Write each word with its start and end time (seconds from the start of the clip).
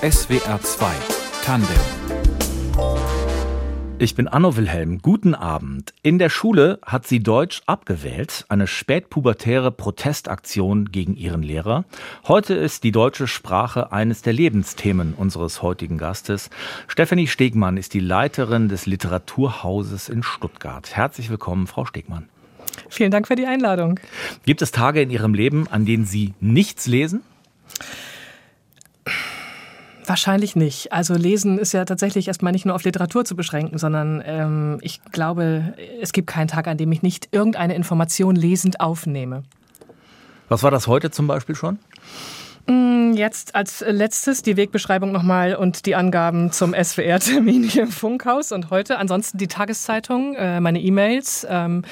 SWR 0.00 0.60
2 0.62 0.86
Tandem 1.44 1.76
ich 3.98 4.14
bin 4.14 4.28
Anno 4.28 4.56
Wilhelm. 4.56 5.02
Guten 5.02 5.34
Abend. 5.34 5.92
In 6.02 6.20
der 6.20 6.28
Schule 6.28 6.78
hat 6.86 7.04
sie 7.04 7.18
Deutsch 7.18 7.62
abgewählt, 7.66 8.44
eine 8.48 8.68
spätpubertäre 8.68 9.72
Protestaktion 9.72 10.92
gegen 10.92 11.16
ihren 11.16 11.42
Lehrer. 11.42 11.84
Heute 12.28 12.54
ist 12.54 12.84
die 12.84 12.92
deutsche 12.92 13.26
Sprache 13.26 13.90
eines 13.90 14.22
der 14.22 14.34
Lebensthemen 14.34 15.14
unseres 15.14 15.62
heutigen 15.62 15.98
Gastes. 15.98 16.48
Stefanie 16.86 17.26
Stegmann 17.26 17.76
ist 17.76 17.92
die 17.92 17.98
Leiterin 17.98 18.68
des 18.68 18.86
Literaturhauses 18.86 20.08
in 20.08 20.22
Stuttgart. 20.22 20.94
Herzlich 20.94 21.28
willkommen, 21.28 21.66
Frau 21.66 21.84
Stegmann. 21.86 22.28
Vielen 22.88 23.10
Dank 23.10 23.26
für 23.26 23.34
die 23.34 23.46
Einladung. 23.46 23.98
Gibt 24.46 24.62
es 24.62 24.70
Tage 24.70 25.02
in 25.02 25.10
Ihrem 25.10 25.34
Leben, 25.34 25.66
an 25.66 25.84
denen 25.86 26.04
Sie 26.04 26.34
nichts 26.38 26.86
lesen? 26.86 27.22
Wahrscheinlich 30.08 30.56
nicht. 30.56 30.90
Also 30.90 31.12
Lesen 31.12 31.58
ist 31.58 31.72
ja 31.72 31.84
tatsächlich 31.84 32.28
erstmal 32.28 32.52
nicht 32.52 32.64
nur 32.64 32.74
auf 32.74 32.82
Literatur 32.82 33.26
zu 33.26 33.36
beschränken, 33.36 33.76
sondern 33.76 34.22
ähm, 34.24 34.78
ich 34.80 35.02
glaube, 35.12 35.74
es 36.00 36.12
gibt 36.12 36.28
keinen 36.28 36.48
Tag, 36.48 36.66
an 36.66 36.78
dem 36.78 36.90
ich 36.92 37.02
nicht 37.02 37.28
irgendeine 37.30 37.74
Information 37.74 38.34
lesend 38.34 38.80
aufnehme. 38.80 39.42
Was 40.48 40.62
war 40.62 40.70
das 40.70 40.86
heute 40.86 41.10
zum 41.10 41.26
Beispiel 41.26 41.54
schon? 41.54 41.78
Mm, 42.68 43.14
jetzt 43.14 43.54
als 43.54 43.82
letztes 43.86 44.42
die 44.42 44.58
Wegbeschreibung 44.58 45.10
nochmal 45.10 45.54
und 45.54 45.86
die 45.86 45.94
Angaben 45.94 46.52
zum 46.52 46.74
SWR-Termin 46.74 47.62
hier 47.64 47.84
im 47.84 47.90
Funkhaus 47.90 48.52
und 48.52 48.68
heute. 48.68 48.98
Ansonsten 48.98 49.38
die 49.38 49.48
Tageszeitung, 49.48 50.34
äh, 50.34 50.60
meine 50.60 50.78
E-Mails, 50.78 51.46
ähm, 51.48 51.82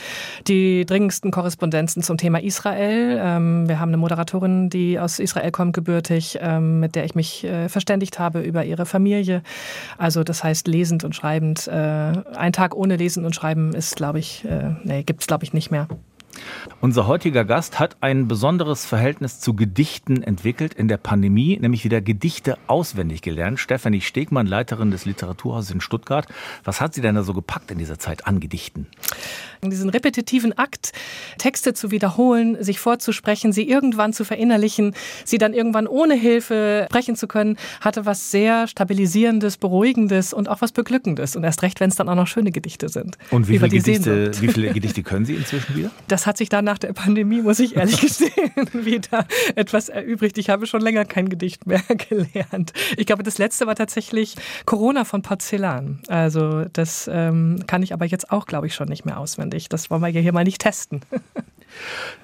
die 0.47 0.85
dringendsten 0.85 1.31
Korrespondenzen 1.31 2.03
zum 2.03 2.19
Thema 2.19 2.43
Israel. 2.43 3.19
Ähm, 3.19 3.69
wir 3.69 3.81
haben 3.81 3.89
eine 3.89 3.97
Moderatorin, 3.97 4.69
die 4.69 5.01
aus 5.01 5.19
Israel 5.19 5.51
kommt, 5.51 5.73
gebürtig, 5.73 6.39
ähm, 6.43 6.79
mit 6.79 6.95
der 6.95 7.07
ich 7.07 7.15
mich 7.15 7.45
äh, 7.45 7.71
verständigt 7.71 8.19
habe 8.19 8.43
über 8.43 8.67
ihre 8.67 8.85
Familie. 8.85 9.43
Also 9.97 10.25
das 10.25 10.45
heißt 10.45 10.69
lesend 10.69 11.05
und 11.05 11.17
schreibend. 11.17 11.67
Äh, 11.69 11.73
ein 11.73 12.53
Tag 12.53 12.75
ohne 12.77 12.97
Lesen 12.97 13.25
und 13.25 13.35
Schreiben 13.35 13.75
ist, 13.75 13.97
glaube 13.97 14.19
ich, 14.19 14.47
nee, 14.85 15.03
gibt 15.03 15.23
es, 15.23 15.27
glaube 15.27 15.45
ich, 15.45 15.53
nicht 15.53 15.71
mehr. 15.71 15.89
Unser 16.81 17.07
heutiger 17.07 17.45
Gast 17.45 17.79
hat 17.79 17.97
ein 18.01 18.29
besonderes 18.29 18.85
Verhältnis 18.85 19.41
zu 19.41 19.55
Gedichten 19.55 20.23
entwickelt 20.23 20.75
in 20.75 20.89
der 20.89 20.99
Pandemie, 20.99 21.59
nämlich 21.59 21.85
wieder 21.85 22.01
Gedichte 22.01 22.59
auswendig 22.67 23.23
gelernt. 23.23 23.59
Stefanie 23.59 24.01
Stegmann, 24.01 24.47
Leiterin 24.47 24.91
des 24.91 25.05
Literaturhauses 25.05 25.71
in 25.71 25.81
Stuttgart. 25.81 26.27
Was 26.65 26.81
hat 26.81 26.95
sie 26.95 27.01
denn 27.01 27.15
da 27.15 27.23
so 27.23 27.35
gepackt 27.35 27.71
in 27.71 27.79
dieser 27.79 27.99
Zeit 27.99 28.27
an 28.27 28.41
Gedichten? 28.41 28.87
Diesen 29.63 29.91
repetitiven 29.91 30.57
Akt, 30.57 30.93
Texte 31.39 31.75
zu 31.75 31.91
wiederholen, 31.91 32.63
sich 32.63 32.79
vorzusprechen, 32.79 33.53
sie 33.53 33.69
irgendwann 33.69 34.13
zu 34.13 34.25
verinnerlichen, 34.25 34.95
sie 35.25 35.39
dann 35.39 35.53
irgendwann 35.53 35.87
ohne 35.87 36.15
Hilfe 36.15 36.87
sprechen 36.89 37.17
zu 37.17 37.27
können, 37.27 37.57
hatte 37.81 38.07
was 38.07 38.31
sehr 38.31 38.67
Stabilisierendes, 38.69 39.57
Beruhigendes 39.57 40.33
und 40.33 40.49
auch 40.49 40.61
was 40.61 40.73
Beglückendes. 40.73 41.37
Und 41.37 41.45
erst 41.45 41.63
recht, 41.63 41.81
wenn 41.81 41.91
es 41.91 41.97
dann 41.97 42.09
auch 42.09 42.15
noch 42.15 42.27
schöne 42.27 42.53
Gedichte 42.53 42.89
sind. 42.89 43.17
Und 43.31 43.49
wie, 43.49 43.59
viele 43.59 43.71
Gedichte, 43.71 44.31
wie 44.41 44.49
viele 44.49 44.73
Gedichte 44.73 45.03
können 45.03 45.25
Sie 45.25 45.35
inzwischen 45.35 45.77
wieder? 45.77 45.91
Das 46.09 46.27
hat 46.27 46.37
sich 46.37 46.49
dann 46.49 46.65
nach 46.65 46.79
der 46.79 46.93
Pandemie, 46.93 47.43
muss 47.43 47.59
ich 47.59 47.77
ehrlich 47.77 48.01
gestehen, 48.07 48.31
wieder 48.73 49.27
etwas 49.55 49.89
erübrigt. 49.89 50.39
Ich 50.39 50.51
habe 50.51 50.67
schon 50.67 50.81
länger 50.81 51.05
kein 51.05 51.29
Gedicht 51.29 51.67
mehr 51.67 51.83
gelernt. 52.09 52.73
Ich 52.97 53.07
glaube, 53.07 53.23
das 53.23 53.39
letzte 53.39 53.67
war 53.67 53.75
tatsächlich 53.75 54.37
Corona 54.67 55.05
von 55.05 55.23
Porzellan. 55.23 56.01
Also 56.09 56.65
das 56.73 57.11
ähm, 57.13 57.65
kann 57.67 57.83
ich 57.83 57.93
aber 57.93 58.05
jetzt 58.05 58.31
auch, 58.31 58.47
glaube 58.47 58.67
ich, 58.67 58.75
schon 58.75 58.89
nicht 58.89 59.05
mehr 59.05 59.19
auswendig. 59.19 59.56
Das 59.69 59.91
wollen 59.91 60.03
wir 60.03 60.09
ja 60.09 60.21
hier 60.21 60.33
mal 60.33 60.45
nicht 60.45 60.61
testen. 60.61 61.01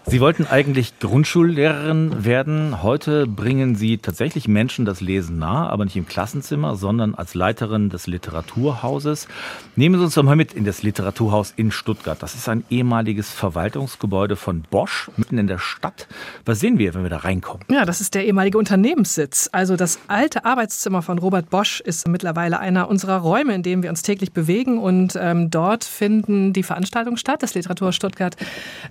Sie 0.04 0.20
wollten 0.20 0.46
eigentlich 0.46 0.98
Grundschullehrerin 0.98 2.24
werden. 2.24 2.82
Heute 2.82 3.26
bringen 3.26 3.76
Sie 3.76 3.98
tatsächlich 3.98 4.48
Menschen 4.48 4.84
das 4.84 5.00
Lesen 5.00 5.38
nahe, 5.38 5.70
aber 5.70 5.84
nicht 5.84 5.96
im 5.96 6.08
Klassenzimmer, 6.08 6.74
sondern 6.74 7.14
als 7.14 7.34
Leiterin 7.34 7.88
des 7.88 8.08
Literaturhauses. 8.08 9.28
Nehmen 9.76 9.98
Sie 9.98 10.04
uns 10.04 10.14
doch 10.14 10.24
mal 10.24 10.34
mit 10.34 10.54
in 10.54 10.64
das 10.64 10.82
Literaturhaus 10.82 11.54
in 11.56 11.70
Stuttgart. 11.70 12.20
Das 12.20 12.34
ist 12.34 12.48
ein 12.48 12.64
ehemaliges 12.68 13.30
Verwaltungsgebäude 13.30 14.34
von 14.34 14.62
Bosch, 14.62 15.08
mitten 15.16 15.38
in 15.38 15.46
der 15.46 15.58
Stadt. 15.58 16.08
Was 16.44 16.58
sehen 16.58 16.78
wir, 16.78 16.94
wenn 16.94 17.04
wir 17.04 17.10
da 17.10 17.18
reinkommen? 17.18 17.64
Ja, 17.70 17.84
das 17.84 18.00
ist 18.00 18.14
der 18.14 18.26
ehemalige 18.26 18.58
Unternehmenssitz. 18.58 19.48
Also 19.52 19.76
das 19.76 20.00
alte 20.08 20.44
Arbeitszimmer 20.44 21.02
von 21.02 21.18
Robert 21.18 21.48
Bosch 21.48 21.80
ist 21.80 22.08
mittlerweile 22.08 22.58
einer 22.58 22.88
unserer 22.88 23.18
Räume, 23.18 23.54
in 23.54 23.62
dem 23.62 23.84
wir 23.84 23.90
uns 23.90 24.02
täglich 24.02 24.32
bewegen. 24.32 24.78
Und 24.78 25.16
ähm, 25.18 25.48
dort 25.48 25.84
finden 25.84 26.52
die 26.52 26.64
Veranstaltungen 26.64 27.16
statt. 27.16 27.42
Das 27.42 27.54
Literaturhaus 27.54 27.94
Stuttgart 27.94 28.36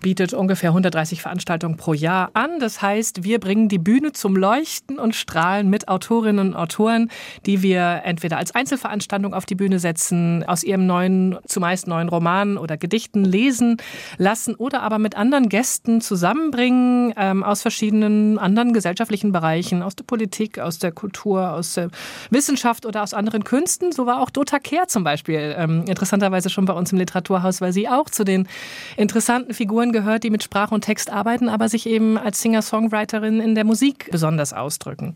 bietet 0.02 0.34
ungefähr 0.42 0.72
130 0.72 1.22
Veranstaltungen 1.22 1.78
pro 1.78 1.94
Jahr 1.94 2.32
an. 2.34 2.60
Das 2.60 2.82
heißt, 2.82 3.24
wir 3.24 3.40
bringen 3.40 3.70
die 3.70 3.78
Bühne 3.78 4.12
zum 4.12 4.36
Leuchten 4.36 4.98
und 4.98 5.16
Strahlen 5.16 5.70
mit 5.70 5.88
Autorinnen 5.88 6.48
und 6.50 6.56
Autoren, 6.56 7.12
die 7.46 7.62
wir 7.62 8.02
entweder 8.06 8.38
als 8.38 8.56
Einzelveranstaltung 8.56 9.36
auf 9.36 9.46
die 9.46 9.54
Bühne 9.54 9.78
setzen, 9.78 10.44
aus 10.48 10.64
ihrem 10.64 10.88
neuen, 10.88 11.38
zumeist 11.46 11.88
neuen 11.88 12.10
Roman 12.10 12.58
oder 12.58 12.76
Gedichten 12.76 13.24
lesen 13.24 13.78
lassen 14.18 14.56
oder 14.56 14.82
aber 14.82 14.98
mit 14.98 15.16
anderen 15.16 15.48
Gästen 15.48 16.02
zusammenbringen 16.02 17.14
ähm, 17.18 17.44
aus 17.44 17.62
verschiedenen 17.62 18.40
anderen 18.40 18.74
gesellschaftlichen 18.74 19.32
Bereichen, 19.32 19.84
aus 19.84 19.96
der 19.96 20.06
Politik, 20.06 20.58
aus 20.58 20.80
der 20.80 20.92
Kultur, 20.92 21.54
aus 21.54 21.76
der 21.76 21.90
Wissenschaft 22.32 22.88
oder 22.88 23.04
aus 23.04 23.14
anderen 23.14 23.44
Künsten. 23.44 23.92
So 23.92 24.08
war 24.08 24.20
auch 24.20 24.32
Dota 24.32 24.58
Kehr 24.58 24.88
zum 24.88 25.04
Beispiel 25.04 25.54
ähm, 25.56 25.86
interessanterweise 25.88 26.50
schon 26.50 26.66
bei 26.66 26.74
uns 26.74 26.92
im 26.92 26.98
Literaturhaus, 26.98 27.62
weil 27.62 27.74
sie 27.74 27.88
auch 27.88 28.10
zu 28.10 28.24
den 28.24 28.48
interessanten 28.98 29.54
Figuren 29.54 29.92
gehört, 29.92 30.24
die 30.24 30.31
mit 30.32 30.44
Sprache 30.44 30.74
und 30.74 30.82
Text 30.82 31.12
arbeiten, 31.12 31.50
aber 31.50 31.70
sich 31.70 31.86
eben 31.86 32.18
als 32.18 32.42
Singer-Songwriterin 32.42 33.40
in 33.40 33.56
der 33.56 33.66
Musik 33.66 34.10
besonders 34.12 34.54
ausdrücken. 34.54 35.16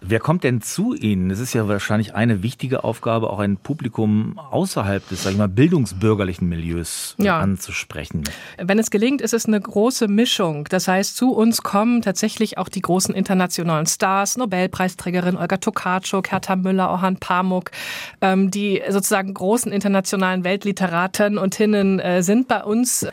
Wer 0.00 0.20
kommt 0.20 0.44
denn 0.44 0.60
zu 0.60 0.94
Ihnen? 0.94 1.30
Es 1.30 1.40
ist 1.40 1.52
ja 1.52 1.66
wahrscheinlich 1.68 2.14
eine 2.14 2.42
wichtige 2.42 2.84
Aufgabe, 2.84 3.30
auch 3.30 3.40
ein 3.40 3.56
Publikum 3.56 4.38
außerhalb 4.38 5.06
des, 5.08 5.24
sag 5.24 5.32
ich 5.32 5.38
mal, 5.38 5.48
bildungsbürgerlichen 5.48 6.48
Milieus 6.48 7.16
ja. 7.18 7.40
anzusprechen. 7.40 8.24
Wenn 8.58 8.78
es 8.78 8.90
gelingt, 8.90 9.20
ist 9.20 9.34
es 9.34 9.46
eine 9.46 9.60
große 9.60 10.06
Mischung. 10.06 10.64
Das 10.70 10.86
heißt, 10.86 11.16
zu 11.16 11.32
uns 11.32 11.62
kommen 11.62 12.02
tatsächlich 12.02 12.58
auch 12.58 12.68
die 12.68 12.80
großen 12.80 13.14
internationalen 13.14 13.86
Stars, 13.86 14.36
Nobelpreisträgerin 14.36 15.36
Olga 15.36 15.56
Tokarczuk, 15.56 16.30
Hertha 16.30 16.54
Müller, 16.54 16.90
Orhan 16.90 17.16
Pamuk, 17.16 17.72
ähm, 18.20 18.50
die 18.50 18.80
sozusagen 18.88 19.34
großen 19.34 19.72
internationalen 19.72 20.44
Weltliteraten 20.44 21.38
und 21.38 21.56
Hinnen 21.56 21.98
äh, 21.98 22.22
sind 22.22 22.46
bei 22.46 22.62
uns 22.62 23.06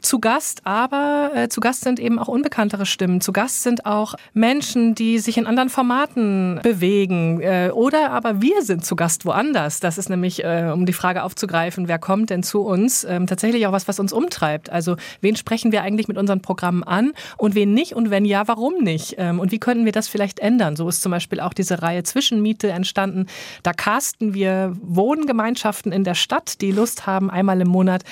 zu 0.00 0.18
Gast, 0.18 0.62
aber 0.64 1.30
äh, 1.34 1.48
zu 1.48 1.60
Gast 1.60 1.82
sind 1.82 2.00
eben 2.00 2.18
auch 2.18 2.28
unbekanntere 2.28 2.86
Stimmen. 2.86 3.20
Zu 3.20 3.32
Gast 3.32 3.62
sind 3.62 3.86
auch 3.86 4.14
Menschen, 4.32 4.94
die 4.94 5.18
sich 5.18 5.38
in 5.38 5.46
anderen 5.46 5.68
Formaten 5.68 6.60
bewegen. 6.62 7.40
Äh, 7.40 7.70
oder 7.72 8.10
aber 8.10 8.40
wir 8.42 8.62
sind 8.62 8.84
zu 8.84 8.96
Gast 8.96 9.24
woanders. 9.24 9.80
Das 9.80 9.98
ist 9.98 10.08
nämlich, 10.08 10.44
äh, 10.44 10.70
um 10.72 10.86
die 10.86 10.92
Frage 10.92 11.22
aufzugreifen, 11.22 11.88
wer 11.88 11.98
kommt 11.98 12.30
denn 12.30 12.42
zu 12.42 12.62
uns, 12.62 13.04
ähm, 13.04 13.26
tatsächlich 13.26 13.66
auch 13.66 13.72
was, 13.72 13.88
was 13.88 14.00
uns 14.00 14.12
umtreibt. 14.12 14.70
Also 14.70 14.96
wen 15.20 15.36
sprechen 15.36 15.72
wir 15.72 15.82
eigentlich 15.82 16.08
mit 16.08 16.18
unseren 16.18 16.40
Programmen 16.40 16.82
an 16.82 17.12
und 17.36 17.54
wen 17.54 17.74
nicht 17.74 17.94
und 17.94 18.10
wenn 18.10 18.24
ja, 18.24 18.48
warum 18.48 18.82
nicht? 18.82 19.16
Ähm, 19.18 19.40
und 19.40 19.52
wie 19.52 19.58
können 19.58 19.84
wir 19.84 19.92
das 19.92 20.08
vielleicht 20.08 20.38
ändern? 20.38 20.76
So 20.76 20.88
ist 20.88 21.02
zum 21.02 21.12
Beispiel 21.12 21.40
auch 21.40 21.52
diese 21.52 21.82
Reihe 21.82 22.02
Zwischenmiete 22.02 22.70
entstanden. 22.70 23.26
Da 23.62 23.72
casten 23.72 24.34
wir 24.34 24.76
Wohngemeinschaften 24.82 25.92
in 25.92 26.04
der 26.04 26.14
Stadt, 26.14 26.60
die 26.60 26.72
Lust 26.72 27.06
haben, 27.06 27.30
einmal 27.30 27.60
im 27.60 27.68
Monat 27.68 28.02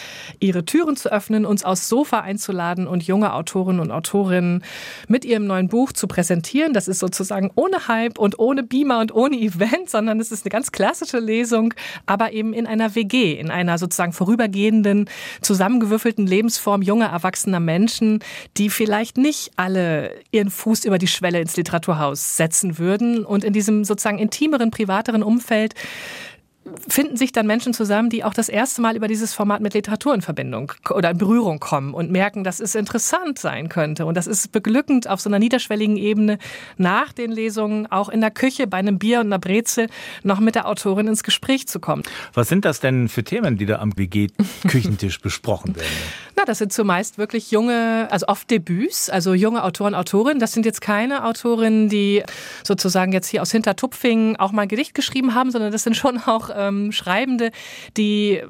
ihre 0.40 0.64
Türen 0.64 0.96
zu 0.96 1.10
öffnen, 1.10 1.46
uns 1.46 1.64
aus 1.64 1.77
aufs 1.78 1.88
Sofa 1.88 2.20
einzuladen 2.20 2.86
und 2.86 3.04
junge 3.04 3.32
Autorinnen 3.32 3.80
und 3.80 3.90
Autorinnen 3.90 4.64
mit 5.06 5.24
ihrem 5.24 5.46
neuen 5.46 5.68
Buch 5.68 5.92
zu 5.92 6.08
präsentieren. 6.08 6.72
Das 6.72 6.88
ist 6.88 6.98
sozusagen 6.98 7.50
ohne 7.54 7.86
Hype 7.88 8.18
und 8.18 8.38
ohne 8.38 8.62
Beamer 8.62 8.98
und 8.98 9.14
ohne 9.14 9.36
Event, 9.36 9.88
sondern 9.88 10.18
es 10.20 10.32
ist 10.32 10.44
eine 10.44 10.50
ganz 10.50 10.72
klassische 10.72 11.18
Lesung, 11.18 11.72
aber 12.06 12.32
eben 12.32 12.52
in 12.52 12.66
einer 12.66 12.94
WG, 12.94 13.34
in 13.34 13.50
einer 13.50 13.78
sozusagen 13.78 14.12
vorübergehenden, 14.12 15.08
zusammengewürfelten 15.40 16.26
Lebensform 16.26 16.82
junger, 16.82 17.06
erwachsener 17.06 17.60
Menschen, 17.60 18.20
die 18.56 18.70
vielleicht 18.70 19.16
nicht 19.16 19.52
alle 19.56 20.12
ihren 20.32 20.50
Fuß 20.50 20.84
über 20.84 20.98
die 20.98 21.06
Schwelle 21.06 21.40
ins 21.40 21.56
Literaturhaus 21.56 22.36
setzen 22.36 22.78
würden 22.78 23.24
und 23.24 23.44
in 23.44 23.52
diesem 23.52 23.84
sozusagen 23.84 24.18
intimeren, 24.18 24.70
privateren 24.70 25.22
Umfeld 25.22 25.74
finden 26.88 27.16
sich 27.16 27.32
dann 27.32 27.46
Menschen 27.46 27.74
zusammen, 27.74 28.10
die 28.10 28.24
auch 28.24 28.34
das 28.34 28.48
erste 28.48 28.80
Mal 28.80 28.96
über 28.96 29.08
dieses 29.08 29.34
Format 29.34 29.60
mit 29.60 29.74
Literatur 29.74 30.14
in 30.14 30.22
Verbindung 30.22 30.72
oder 30.90 31.10
in 31.10 31.18
Berührung 31.18 31.60
kommen 31.60 31.94
und 31.94 32.10
merken, 32.10 32.44
dass 32.44 32.60
es 32.60 32.74
interessant 32.74 33.38
sein 33.38 33.68
könnte. 33.68 34.06
Und 34.06 34.16
das 34.16 34.26
ist 34.26 34.52
beglückend 34.52 35.08
auf 35.08 35.20
so 35.20 35.28
einer 35.28 35.38
niederschwelligen 35.38 35.96
Ebene 35.96 36.38
nach 36.76 37.12
den 37.12 37.30
Lesungen 37.32 37.86
auch 37.90 38.08
in 38.08 38.20
der 38.20 38.30
Küche 38.30 38.66
bei 38.66 38.78
einem 38.78 38.98
Bier 38.98 39.20
und 39.20 39.26
einer 39.26 39.38
Brezel 39.38 39.88
noch 40.22 40.40
mit 40.40 40.54
der 40.54 40.68
Autorin 40.68 41.08
ins 41.08 41.22
Gespräch 41.22 41.68
zu 41.68 41.80
kommen. 41.80 42.02
Was 42.34 42.48
sind 42.48 42.64
das 42.64 42.80
denn 42.80 43.08
für 43.08 43.24
Themen, 43.24 43.58
die 43.58 43.66
da 43.66 43.78
am 43.78 43.96
WG-Küchentisch 43.96 45.20
besprochen 45.20 45.76
werden? 45.76 45.88
Na, 46.38 46.44
das 46.44 46.58
sind 46.58 46.72
zumeist 46.72 47.18
wirklich 47.18 47.50
junge, 47.50 48.06
also 48.12 48.28
oft 48.28 48.48
Debüts, 48.48 49.10
also 49.10 49.34
junge 49.34 49.64
Autoren, 49.64 49.96
Autorinnen. 49.96 50.38
Das 50.38 50.52
sind 50.52 50.64
jetzt 50.64 50.80
keine 50.80 51.24
Autorinnen, 51.24 51.88
die 51.88 52.22
sozusagen 52.62 53.10
jetzt 53.10 53.26
hier 53.26 53.42
aus 53.42 53.50
Hintertupfingen 53.50 54.36
auch 54.36 54.52
mal 54.52 54.62
ein 54.62 54.68
Gedicht 54.68 54.94
geschrieben 54.94 55.34
haben, 55.34 55.50
sondern 55.50 55.72
das 55.72 55.82
sind 55.82 55.96
schon 55.96 56.18
auch 56.18 56.50
ähm, 56.54 56.92
Schreibende, 56.92 57.50
die 57.96 58.40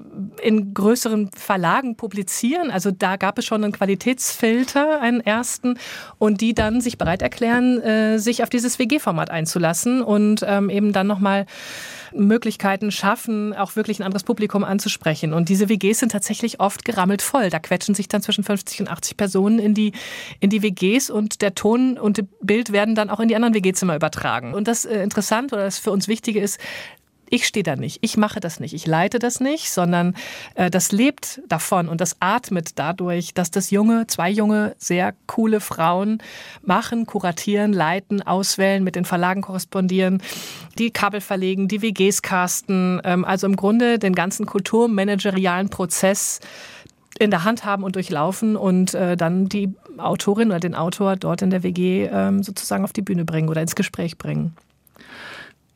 in 0.42 0.74
größeren 0.74 1.30
Verlagen 1.34 1.96
publizieren. 1.96 2.70
Also 2.70 2.90
da 2.90 3.16
gab 3.16 3.38
es 3.38 3.46
schon 3.46 3.64
einen 3.64 3.72
Qualitätsfilter, 3.72 5.00
einen 5.00 5.20
ersten, 5.20 5.78
und 6.18 6.42
die 6.42 6.52
dann 6.52 6.82
sich 6.82 6.98
bereit 6.98 7.22
erklären, 7.22 7.80
äh, 7.80 8.18
sich 8.18 8.42
auf 8.42 8.50
dieses 8.50 8.78
WG-Format 8.78 9.30
einzulassen 9.30 10.02
und 10.02 10.44
ähm, 10.46 10.68
eben 10.68 10.92
dann 10.92 11.06
nochmal 11.06 11.46
Möglichkeiten 12.12 12.90
schaffen, 12.90 13.54
auch 13.54 13.76
wirklich 13.76 14.00
ein 14.00 14.02
anderes 14.02 14.24
Publikum 14.24 14.64
anzusprechen. 14.64 15.32
Und 15.32 15.48
diese 15.48 15.68
WGs 15.68 16.00
sind 16.00 16.12
tatsächlich 16.12 16.60
oft 16.60 16.84
gerammelt 16.84 17.22
voll. 17.22 17.50
Da 17.50 17.58
quetschen 17.58 17.94
sich 17.94 18.08
dann 18.08 18.22
zwischen 18.22 18.44
50 18.44 18.80
und 18.80 18.88
80 18.88 19.16
Personen 19.16 19.58
in 19.58 19.74
die, 19.74 19.92
in 20.40 20.50
die 20.50 20.62
WGs 20.62 21.10
und 21.10 21.42
der 21.42 21.54
Ton 21.54 21.98
und 21.98 22.18
das 22.18 22.26
Bild 22.40 22.72
werden 22.72 22.94
dann 22.94 23.10
auch 23.10 23.20
in 23.20 23.28
die 23.28 23.36
anderen 23.36 23.54
WG-Zimmer 23.54 23.96
übertragen. 23.96 24.54
Und 24.54 24.68
das 24.68 24.84
äh, 24.84 25.02
interessant 25.02 25.52
oder 25.52 25.64
das 25.64 25.78
für 25.78 25.90
uns 25.90 26.08
Wichtige 26.08 26.40
ist, 26.40 26.58
ich 27.30 27.46
stehe 27.46 27.62
da 27.62 27.76
nicht, 27.76 27.98
ich 28.02 28.16
mache 28.16 28.40
das 28.40 28.60
nicht, 28.60 28.74
ich 28.74 28.86
leite 28.86 29.18
das 29.18 29.40
nicht, 29.40 29.70
sondern 29.70 30.14
äh, 30.54 30.70
das 30.70 30.92
lebt 30.92 31.40
davon 31.48 31.88
und 31.88 32.00
das 32.00 32.16
atmet 32.20 32.78
dadurch, 32.78 33.34
dass 33.34 33.50
das 33.50 33.70
junge, 33.70 34.06
zwei 34.06 34.30
junge, 34.30 34.74
sehr 34.78 35.14
coole 35.26 35.60
Frauen 35.60 36.18
machen, 36.62 37.06
kuratieren, 37.06 37.72
leiten, 37.72 38.22
auswählen, 38.22 38.82
mit 38.84 38.96
den 38.96 39.04
Verlagen 39.04 39.42
korrespondieren, 39.42 40.22
die 40.78 40.90
Kabel 40.90 41.20
verlegen, 41.20 41.68
die 41.68 41.82
WGs 41.82 42.22
casten, 42.22 43.00
ähm, 43.04 43.24
also 43.24 43.46
im 43.46 43.56
Grunde 43.56 43.98
den 43.98 44.14
ganzen 44.14 44.46
kulturmanagerialen 44.46 45.68
Prozess 45.68 46.40
in 47.18 47.30
der 47.30 47.44
Hand 47.44 47.64
haben 47.64 47.82
und 47.82 47.96
durchlaufen 47.96 48.56
und 48.56 48.94
äh, 48.94 49.16
dann 49.16 49.48
die 49.48 49.74
Autorin 49.98 50.48
oder 50.48 50.60
den 50.60 50.74
Autor 50.74 51.16
dort 51.16 51.42
in 51.42 51.50
der 51.50 51.62
WG 51.62 52.08
ähm, 52.10 52.42
sozusagen 52.42 52.84
auf 52.84 52.92
die 52.92 53.02
Bühne 53.02 53.24
bringen 53.24 53.48
oder 53.48 53.60
ins 53.60 53.74
Gespräch 53.74 54.18
bringen. 54.18 54.54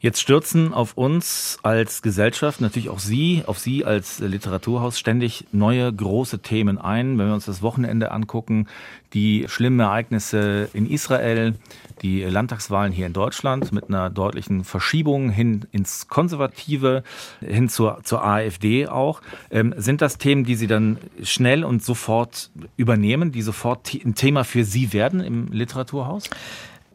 Jetzt 0.03 0.21
stürzen 0.21 0.75
auf 0.75 0.95
uns 0.95 1.61
als 1.63 2.03
Gesellschaft, 2.03 2.61
natürlich 2.61 2.89
auch 2.89 2.99
Sie, 2.99 3.45
auf 3.47 3.61
Sie 3.61 3.85
als 3.85 4.19
Literaturhaus 4.19 4.99
ständig 4.99 5.45
neue 5.53 5.93
große 5.93 6.41
Themen 6.41 6.77
ein. 6.77 7.19
Wenn 7.19 7.29
wir 7.29 7.35
uns 7.35 7.45
das 7.45 7.63
Wochenende 7.63 8.11
angucken, 8.11 8.67
die 9.15 9.45
schlimmen 9.47 9.79
Ereignisse 9.79 10.69
in 10.73 10.91
Israel, 10.91 11.55
die 12.03 12.25
Landtagswahlen 12.25 12.93
hier 12.93 13.07
in 13.07 13.13
Deutschland 13.13 13.71
mit 13.71 13.91
einer 13.91 14.11
deutlichen 14.11 14.65
Verschiebung 14.65 15.31
hin 15.31 15.67
ins 15.71 16.09
Konservative, 16.09 17.05
hin 17.41 17.69
zur, 17.69 18.01
zur 18.03 18.25
AfD 18.25 18.89
auch. 18.89 19.23
Ähm, 19.53 19.73
sind 19.77 20.03
das 20.03 20.19
Themen, 20.19 20.43
die 20.43 20.57
Sie 20.57 20.67
dann 20.67 20.99
schnell 21.23 21.63
und 21.63 21.85
sofort 21.85 22.51
übernehmen, 22.77 23.31
die 23.31 23.43
sofort 23.43 23.95
ein 23.95 24.17
Thema 24.17 24.43
für 24.43 24.65
Sie 24.65 24.93
werden 24.93 25.21
im 25.21 25.53
Literaturhaus? 25.53 26.29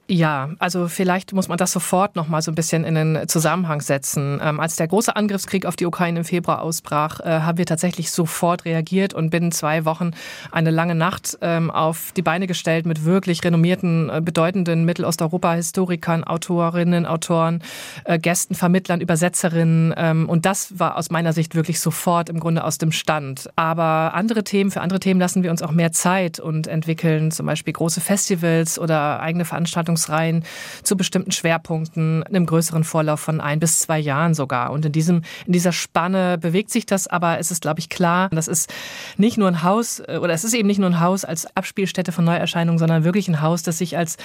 Ja, 0.09 0.51
also 0.59 0.88
vielleicht 0.88 1.33
muss 1.33 1.50
man 1.50 1.57
das 1.57 1.74
sofort 1.74 2.15
noch 2.15 2.30
mal 2.30 2.42
so 2.42 2.50
ein 2.50 2.56
bisschen 2.56 2.86
in 2.86 2.95
den 2.95 3.27
Zusammenhang 3.27 3.81
setzen. 3.81 4.39
Ähm, 4.42 4.62
als 4.62 4.77
der 4.77 4.88
große 4.88 5.13
Angriffskrieg 5.13 5.65
auf 5.65 5.75
die 5.75 5.86
Ukraine 5.86 6.19
im 6.19 6.25
Februar 6.25 6.62
ausbrach, 6.62 7.19
äh, 7.19 7.42
haben 7.42 7.57
wir 7.57 7.65
tatsächlich 7.65 8.09
sofort 8.12 8.63
reagiert 8.63 9.13
und 9.13 9.31
binnen 9.31 9.51
zwei 9.51 9.83
Wochen 9.83 10.12
eine 10.50 10.71
lange 10.71 10.95
Nacht 10.95 11.38
ähm, 11.42 11.69
auf 11.69 12.13
die 12.15 12.21
Beine 12.21 12.48
gestellt 12.48 12.86
mit 12.86 13.04
wirklich 13.04 13.44
renommierten, 13.44 14.09
äh, 14.09 14.21
bedeutenden 14.21 14.86
Mittelosteuropa-Historikern, 14.86 16.24
Autorinnen, 16.24 17.06
Autoren, 17.06 17.62
äh, 18.06 18.18
Gästen, 18.18 18.56
Vermittlern, 18.56 19.01
Übersetzerinnen. 19.01 19.94
Ähm, 19.98 20.30
und 20.30 20.45
das 20.45 20.80
war 20.80 20.95
aus 20.95 21.12
meiner 21.12 21.33
Sicht 21.33 21.54
wirklich 21.54 21.81
sofort 21.81 22.30
im 22.30 22.39
Grunde 22.39 22.63
aus 22.63 22.77
dem 22.77 22.94
Stand. 22.94 23.50
Aber 23.57 24.13
andere 24.13 24.45
Themen, 24.45 24.71
für 24.71 24.80
andere 24.80 25.01
Themen 25.01 25.19
lassen 25.19 25.44
wir 25.44 25.51
uns 25.51 25.62
auch 25.62 25.71
mehr 25.71 25.92
Zeit 25.92 26.39
und 26.39 26.68
entwickeln 26.68 27.31
zum 27.31 27.45
Beispiel 27.45 27.74
große 27.74 28.00
Festivals 28.00 28.80
oder 28.80 29.19
eigene 29.19 29.44
Veranstaltungen 29.44 29.97
Forschungsreihen 29.98 30.44
zu 30.84 30.96
bestimmten 30.96 31.32
Schwerpunkten, 31.32 32.24
einem 32.24 32.46
größeren 32.46 32.84
Vorlauf 32.84 33.20
von 33.20 33.42
ein 33.42 33.60
bis 33.60 33.80
zwei 33.80 34.00
Jahren 34.00 34.34
sogar. 34.34 34.72
Und 34.72 34.86
in 34.86 34.92
diesem, 34.92 35.24
in 35.46 35.54
dieser 35.54 35.72
Spanne 35.72 36.38
bewegt 36.38 36.70
sich 36.70 36.86
das, 36.86 37.08
aber 37.08 37.40
es 37.40 37.52
ist, 37.52 37.62
glaube 37.62 37.80
ich, 37.80 37.90
klar, 37.90 38.30
das 38.32 38.48
ist 38.48 38.72
nicht 39.18 39.38
nur 39.38 39.48
ein 39.48 39.64
Haus, 39.64 40.00
äh, 40.00 40.20
oder 40.22 40.34
es 40.34 40.44
ist 40.44 40.54
eben 40.54 40.68
nicht 40.68 40.80
nur 40.80 40.90
ein 40.90 41.00
Haus 41.00 41.26
als 41.26 41.48
Abspielstätte 41.56 42.12
von 42.12 42.26
Neuerscheinungen, 42.26 42.80
sondern 42.80 43.04
wirklich 43.04 43.28
ein 43.28 43.42
Haus, 43.42 43.64
das 43.64 43.80
sich 43.80 43.98
als, 43.98 44.18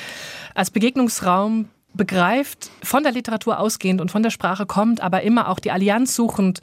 als 0.55 0.71
Begegnungsraum 0.71 1.69
begreift, 1.94 2.71
von 2.83 3.03
der 3.03 3.12
Literatur 3.12 3.59
ausgehend 3.59 4.00
und 4.00 4.11
von 4.11 4.23
der 4.23 4.31
Sprache 4.31 4.67
kommt, 4.67 5.00
aber 5.00 5.23
immer 5.23 5.49
auch 5.49 5.59
die 5.59 5.71
Allianz 5.71 6.15
suchend 6.15 6.61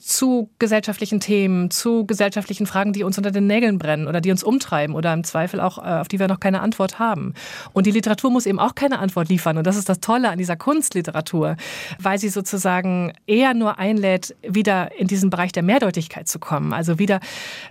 zu 0.00 0.50
gesellschaftlichen 0.58 1.20
Themen, 1.20 1.70
zu 1.70 2.04
gesellschaftlichen 2.06 2.66
Fragen, 2.66 2.92
die 2.92 3.04
uns 3.04 3.16
unter 3.16 3.30
den 3.30 3.46
Nägeln 3.46 3.78
brennen 3.78 4.08
oder 4.08 4.20
die 4.20 4.30
uns 4.30 4.42
umtreiben 4.42 4.96
oder 4.96 5.12
im 5.12 5.24
Zweifel 5.24 5.60
auch, 5.60 5.78
äh, 5.78 6.00
auf 6.00 6.08
die 6.08 6.18
wir 6.18 6.28
noch 6.28 6.40
keine 6.40 6.60
Antwort 6.60 6.98
haben. 6.98 7.34
Und 7.72 7.86
die 7.86 7.92
Literatur 7.92 8.30
muss 8.30 8.46
eben 8.46 8.58
auch 8.58 8.74
keine 8.74 8.98
Antwort 8.98 9.28
liefern. 9.28 9.58
Und 9.58 9.66
das 9.66 9.76
ist 9.76 9.88
das 9.88 10.00
Tolle 10.00 10.30
an 10.30 10.38
dieser 10.38 10.56
Kunstliteratur, 10.56 11.56
weil 11.98 12.18
sie 12.18 12.28
sozusagen 12.28 13.12
eher 13.26 13.54
nur 13.54 13.78
einlädt, 13.78 14.34
wieder 14.42 14.90
in 14.98 15.06
diesen 15.06 15.30
Bereich 15.30 15.52
der 15.52 15.62
Mehrdeutigkeit 15.62 16.28
zu 16.28 16.38
kommen. 16.38 16.72
Also 16.72 16.98
wieder 16.98 17.20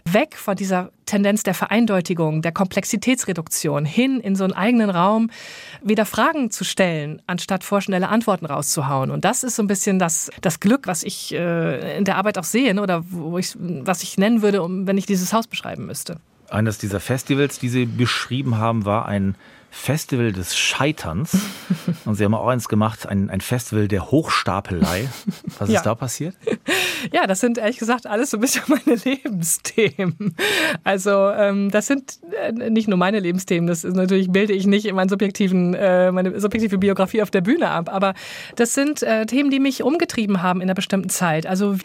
weg 0.06 0.36
von 0.38 0.56
dieser 0.56 0.92
Tendenz 1.12 1.44
der 1.44 1.54
Vereindeutigung, 1.54 2.42
der 2.42 2.54
Komplexitätsreduktion 2.54 3.84
hin 3.84 4.22
in 4.22 4.38
so 4.38 4.46
einen 4.46 4.54
eigenen 4.54 4.90
Raum, 4.90 5.30
wieder 5.84 6.06
Fragen 6.06 6.52
zu 6.52 6.64
stellen, 6.64 7.22
anstatt 7.28 7.66
vorschnelle 7.66 8.08
Antworten 8.08 8.46
rauszuhauen. 8.46 9.12
Und 9.12 9.26
das 9.26 9.44
ist 9.44 9.58
so 9.58 9.64
ein 9.64 9.68
bisschen 9.68 10.00
das, 10.00 10.32
das 10.40 10.62
Glück, 10.62 10.88
was 10.88 11.04
ich 11.04 11.34
äh, 11.34 11.98
in 11.98 12.06
der 12.06 12.16
Arbeit 12.16 12.38
auch 12.38 12.46
sehe, 12.46 12.74
ne, 12.74 12.82
oder 12.82 13.04
wo 13.10 13.38
ich, 13.38 13.58
was 13.60 14.04
ich 14.04 14.18
nennen 14.18 14.42
würde, 14.42 14.66
wenn 14.70 14.98
ich 14.98 15.06
dieses 15.06 15.34
Haus 15.34 15.48
beschreiben 15.48 15.86
müsste. 15.86 16.16
Eines 16.50 16.78
dieser 16.78 17.02
Festivals, 17.02 17.60
die 17.60 17.68
Sie 17.68 17.86
beschrieben 17.86 18.58
haben, 18.58 18.86
war 18.86 19.06
ein 19.06 19.36
Festival 19.74 20.34
des 20.34 20.56
Scheiterns. 20.58 21.36
Und 22.06 22.16
Sie 22.16 22.26
haben 22.26 22.36
auch 22.36 22.48
eins 22.48 22.68
gemacht, 22.68 23.08
ein, 23.08 23.30
ein 23.30 23.40
Festival 23.40 23.88
der 23.88 24.12
Hochstapelei. 24.12 25.08
Was 25.58 25.70
ja. 25.70 25.78
ist 25.78 25.86
da 25.86 25.96
passiert? 25.96 26.36
Ja, 27.12 27.26
das 27.26 27.40
sind 27.40 27.58
ehrlich 27.58 27.80
gesagt 27.80 28.06
alles 28.06 28.30
so 28.30 28.38
ein 28.38 28.42
bisschen 28.42 28.62
meine 28.68 28.96
Lebensthemen. 29.04 30.36
Also 30.84 31.32
ähm, 31.32 31.72
das 31.72 31.88
sind 31.88 32.20
äh, 32.40 32.70
nicht 32.70 32.88
nur 32.88 32.98
meine 33.00 33.20
Lebensthemen, 33.20 33.66
das 33.66 33.84
ist 33.84 33.96
natürlich 33.96 34.32
bilde 34.32 34.54
ich 34.54 34.68
nicht 34.68 34.86
in 34.86 34.94
meinen 34.94 35.10
subjektiven, 35.10 35.74
äh, 35.74 36.12
meine 36.12 36.40
subjektive 36.40 36.78
Biografie 36.78 37.24
auf 37.24 37.32
der 37.32 37.42
Bühne 37.42 37.70
ab, 37.70 37.92
aber 37.92 38.14
das 38.56 38.76
sind 38.76 39.02
äh, 39.02 39.26
Themen, 39.26 39.50
die 39.50 39.60
mich 39.60 39.82
umgetrieben 39.82 40.44
haben 40.44 40.62
in 40.62 40.68
einer 40.68 40.76
bestimmten 40.76 41.10
Zeit. 41.10 41.48
Also 41.48 41.76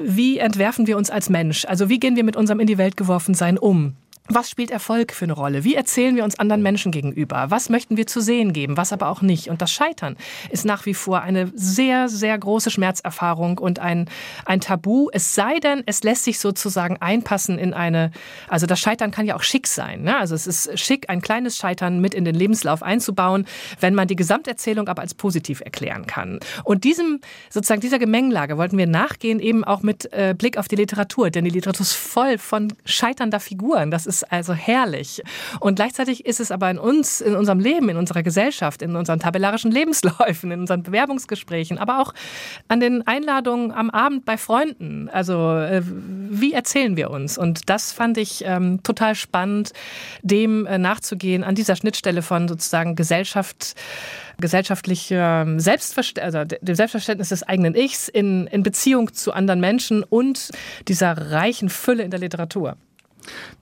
wie 0.00 0.38
entwerfen 0.38 0.86
wir 0.86 0.96
uns 0.96 1.10
als 1.10 1.28
Mensch? 1.28 1.64
Also 1.64 1.88
wie 1.88 1.98
gehen 1.98 2.14
wir 2.14 2.22
mit 2.22 2.36
unserem 2.36 2.60
in 2.60 2.68
die 2.68 2.78
Welt 2.78 2.96
geworfen 2.96 3.34
sein 3.34 3.58
um? 3.58 3.94
Was 4.28 4.50
spielt 4.50 4.72
Erfolg 4.72 5.12
für 5.12 5.24
eine 5.24 5.34
Rolle? 5.34 5.62
Wie 5.62 5.76
erzählen 5.76 6.16
wir 6.16 6.24
uns 6.24 6.38
anderen 6.38 6.62
Menschen 6.62 6.90
gegenüber? 6.90 7.46
Was 7.48 7.68
möchten 7.68 7.96
wir 7.96 8.08
zu 8.08 8.20
sehen 8.20 8.52
geben, 8.52 8.76
was 8.76 8.92
aber 8.92 9.08
auch 9.08 9.22
nicht? 9.22 9.48
Und 9.50 9.62
das 9.62 9.70
Scheitern 9.70 10.16
ist 10.50 10.64
nach 10.64 10.84
wie 10.84 10.94
vor 10.94 11.20
eine 11.20 11.52
sehr, 11.54 12.08
sehr 12.08 12.36
große 12.36 12.70
Schmerzerfahrung 12.70 13.58
und 13.58 13.78
ein, 13.78 14.08
ein 14.44 14.60
Tabu. 14.60 15.08
Es 15.12 15.34
sei 15.34 15.60
denn, 15.60 15.84
es 15.86 16.02
lässt 16.02 16.24
sich 16.24 16.40
sozusagen 16.40 16.96
einpassen 16.96 17.56
in 17.56 17.72
eine, 17.72 18.10
also 18.48 18.66
das 18.66 18.80
Scheitern 18.80 19.12
kann 19.12 19.26
ja 19.26 19.36
auch 19.36 19.44
schick 19.44 19.68
sein. 19.68 20.02
Ne? 20.02 20.16
Also 20.16 20.34
es 20.34 20.48
ist 20.48 20.76
schick, 20.78 21.08
ein 21.08 21.20
kleines 21.20 21.56
Scheitern 21.56 22.00
mit 22.00 22.12
in 22.12 22.24
den 22.24 22.34
Lebenslauf 22.34 22.82
einzubauen, 22.82 23.46
wenn 23.78 23.94
man 23.94 24.08
die 24.08 24.16
Gesamterzählung 24.16 24.88
aber 24.88 25.02
als 25.02 25.14
positiv 25.14 25.60
erklären 25.60 26.06
kann. 26.06 26.40
Und 26.64 26.82
diesem, 26.82 27.20
sozusagen 27.48 27.80
dieser 27.80 28.00
Gemengelage 28.00 28.56
wollten 28.56 28.76
wir 28.76 28.88
nachgehen, 28.88 29.38
eben 29.38 29.62
auch 29.62 29.82
mit 29.82 30.12
äh, 30.12 30.34
Blick 30.36 30.58
auf 30.58 30.66
die 30.66 30.76
Literatur. 30.76 31.30
Denn 31.30 31.44
die 31.44 31.50
Literatur 31.50 31.82
ist 31.82 31.92
voll 31.92 32.38
von 32.38 32.72
scheiternder 32.84 33.38
Figuren. 33.38 33.92
Das 33.92 34.06
ist 34.06 34.15
ist 34.22 34.32
also 34.32 34.54
herrlich. 34.54 35.22
Und 35.60 35.76
gleichzeitig 35.76 36.26
ist 36.26 36.40
es 36.40 36.50
aber 36.50 36.70
in 36.70 36.78
uns, 36.78 37.20
in 37.20 37.34
unserem 37.34 37.60
Leben, 37.60 37.88
in 37.88 37.96
unserer 37.96 38.22
Gesellschaft, 38.22 38.82
in 38.82 38.96
unseren 38.96 39.20
tabellarischen 39.20 39.70
Lebensläufen, 39.76 40.50
in 40.50 40.60
unseren 40.60 40.82
Bewerbungsgesprächen, 40.82 41.78
aber 41.78 42.00
auch 42.00 42.14
an 42.68 42.80
den 42.80 43.06
Einladungen 43.06 43.72
am 43.72 43.90
Abend 43.90 44.24
bei 44.24 44.36
Freunden. 44.36 45.08
Also 45.08 45.52
äh, 45.56 45.82
wie 45.84 46.52
erzählen 46.52 46.96
wir 46.96 47.10
uns? 47.10 47.38
Und 47.38 47.68
das 47.68 47.92
fand 47.92 48.18
ich 48.18 48.44
ähm, 48.46 48.82
total 48.82 49.14
spannend, 49.14 49.72
dem 50.22 50.66
äh, 50.66 50.78
nachzugehen, 50.78 51.44
an 51.44 51.54
dieser 51.54 51.76
Schnittstelle 51.76 52.22
von 52.22 52.48
sozusagen 52.48 52.96
Gesellschaft, 52.96 53.74
gesellschaftlichem 54.38 55.60
Selbstverständnis, 55.60 56.34
also 56.34 56.56
dem 56.60 56.74
Selbstverständnis 56.74 57.30
des 57.30 57.42
eigenen 57.42 57.74
Ichs 57.74 58.08
in, 58.08 58.46
in 58.48 58.62
Beziehung 58.62 59.12
zu 59.12 59.32
anderen 59.32 59.60
Menschen 59.60 60.02
und 60.04 60.50
dieser 60.88 61.30
reichen 61.30 61.68
Fülle 61.68 62.02
in 62.02 62.10
der 62.10 62.20
Literatur. 62.20 62.76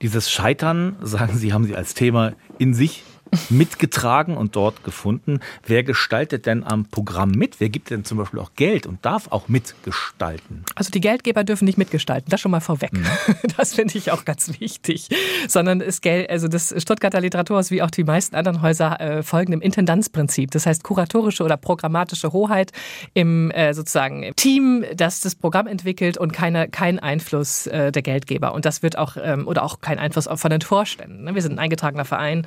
Dieses 0.01 0.31
Scheitern, 0.31 0.95
sagen 1.01 1.37
Sie, 1.37 1.53
haben 1.53 1.65
Sie 1.65 1.75
als 1.75 1.93
Thema 1.93 2.33
in 2.57 2.73
sich 2.73 3.03
mitgetragen 3.49 4.37
und 4.37 4.55
dort 4.55 4.83
gefunden. 4.83 5.39
Wer 5.65 5.83
gestaltet 5.83 6.45
denn 6.45 6.63
am 6.63 6.85
Programm 6.85 7.31
mit? 7.31 7.59
Wer 7.59 7.69
gibt 7.69 7.89
denn 7.89 8.05
zum 8.05 8.17
Beispiel 8.17 8.39
auch 8.39 8.51
Geld 8.55 8.87
und 8.87 9.05
darf 9.05 9.27
auch 9.31 9.47
mitgestalten? 9.47 10.63
Also 10.75 10.91
die 10.91 11.01
Geldgeber 11.01 11.43
dürfen 11.43 11.65
nicht 11.65 11.77
mitgestalten, 11.77 12.29
das 12.29 12.41
schon 12.41 12.51
mal 12.51 12.59
vorweg. 12.59 12.93
Mhm. 12.93 13.05
Das 13.57 13.73
finde 13.73 13.97
ich 13.97 14.11
auch 14.11 14.25
ganz 14.25 14.59
wichtig. 14.59 15.07
Sondern 15.47 15.79
es 15.79 16.01
Geld, 16.01 16.29
also 16.29 16.47
das 16.47 16.73
Stuttgarter 16.77 17.21
Literaturhaus 17.21 17.71
wie 17.71 17.81
auch 17.81 17.89
die 17.89 18.03
meisten 18.03 18.35
anderen 18.35 18.61
Häuser 18.61 18.99
äh, 18.99 19.23
folgen 19.23 19.51
dem 19.51 19.61
Intendanzprinzip. 19.61 20.51
Das 20.51 20.65
heißt 20.65 20.83
kuratorische 20.83 21.43
oder 21.43 21.55
programmatische 21.55 22.33
Hoheit 22.33 22.71
im 23.13 23.51
äh, 23.51 23.73
sozusagen 23.73 24.23
im 24.23 24.35
Team, 24.35 24.83
das 24.95 25.21
das 25.21 25.35
Programm 25.35 25.67
entwickelt 25.67 26.17
und 26.17 26.33
keine, 26.33 26.67
kein 26.67 26.99
Einfluss 26.99 27.67
äh, 27.67 27.91
der 27.91 28.01
Geldgeber. 28.01 28.53
Und 28.53 28.65
das 28.65 28.83
wird 28.83 28.97
auch 28.97 29.15
ähm, 29.21 29.47
oder 29.47 29.63
auch 29.63 29.79
kein 29.81 29.99
Einfluss 29.99 30.27
von 30.31 30.51
den 30.51 30.61
Vorständen. 30.61 31.23
Ne? 31.23 31.35
Wir 31.35 31.41
sind 31.41 31.53
ein 31.53 31.59
eingetragener 31.59 32.05
Verein 32.05 32.45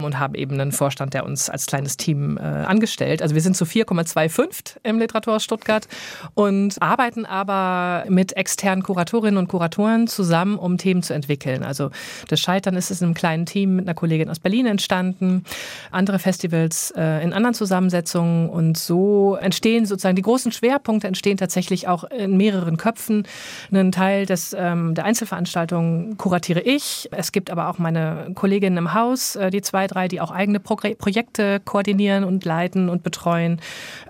und 0.00 0.18
haben 0.20 0.34
eben 0.34 0.60
einen 0.60 0.72
Vorstand, 0.72 1.14
der 1.14 1.24
uns 1.24 1.50
als 1.50 1.66
kleines 1.66 1.96
Team 1.96 2.36
äh, 2.36 2.42
angestellt. 2.42 3.22
Also 3.22 3.34
wir 3.34 3.42
sind 3.42 3.56
zu 3.56 3.64
4,25 3.64 4.76
im 4.84 4.98
Literaturhaus 4.98 5.42
Stuttgart 5.42 5.88
und 6.34 6.80
arbeiten 6.80 7.26
aber 7.26 8.04
mit 8.08 8.36
externen 8.36 8.84
Kuratorinnen 8.84 9.38
und 9.38 9.48
Kuratoren 9.48 10.06
zusammen, 10.06 10.56
um 10.56 10.78
Themen 10.78 11.02
zu 11.02 11.14
entwickeln. 11.14 11.64
Also 11.64 11.90
das 12.28 12.40
Scheitern 12.40 12.76
ist 12.76 12.90
es 12.90 13.00
in 13.00 13.06
einem 13.06 13.14
kleinen 13.14 13.46
Team 13.46 13.76
mit 13.76 13.86
einer 13.86 13.94
Kollegin 13.94 14.30
aus 14.30 14.38
Berlin 14.38 14.66
entstanden, 14.66 15.44
andere 15.90 16.18
Festivals 16.18 16.92
äh, 16.96 17.22
in 17.22 17.32
anderen 17.32 17.54
Zusammensetzungen 17.54 18.48
und 18.48 18.78
so 18.78 19.36
entstehen 19.40 19.86
sozusagen 19.86 20.16
die 20.16 20.22
großen 20.22 20.52
Schwerpunkte 20.52 21.08
entstehen 21.08 21.36
tatsächlich 21.36 21.88
auch 21.88 22.04
in 22.04 22.36
mehreren 22.36 22.76
Köpfen. 22.76 23.26
Einen 23.70 23.92
Teil 23.92 24.26
des, 24.26 24.54
ähm, 24.56 24.94
der 24.94 25.04
Einzelveranstaltungen 25.04 26.16
kuratiere 26.16 26.60
ich. 26.60 27.08
Es 27.10 27.32
gibt 27.32 27.50
aber 27.50 27.68
auch 27.68 27.78
meine 27.78 28.30
Kolleginnen 28.34 28.76
im 28.76 28.94
Haus, 28.94 29.36
äh, 29.36 29.50
die 29.50 29.62
zwei, 29.62 29.86
drei, 29.86 30.08
die 30.10 30.20
auch 30.20 30.30
eigene 30.30 30.60
Pro 30.60 30.76
Projekte 30.76 31.60
koordinieren 31.60 32.24
und 32.24 32.44
leiten 32.44 32.88
und 32.88 33.02
betreuen. 33.02 33.60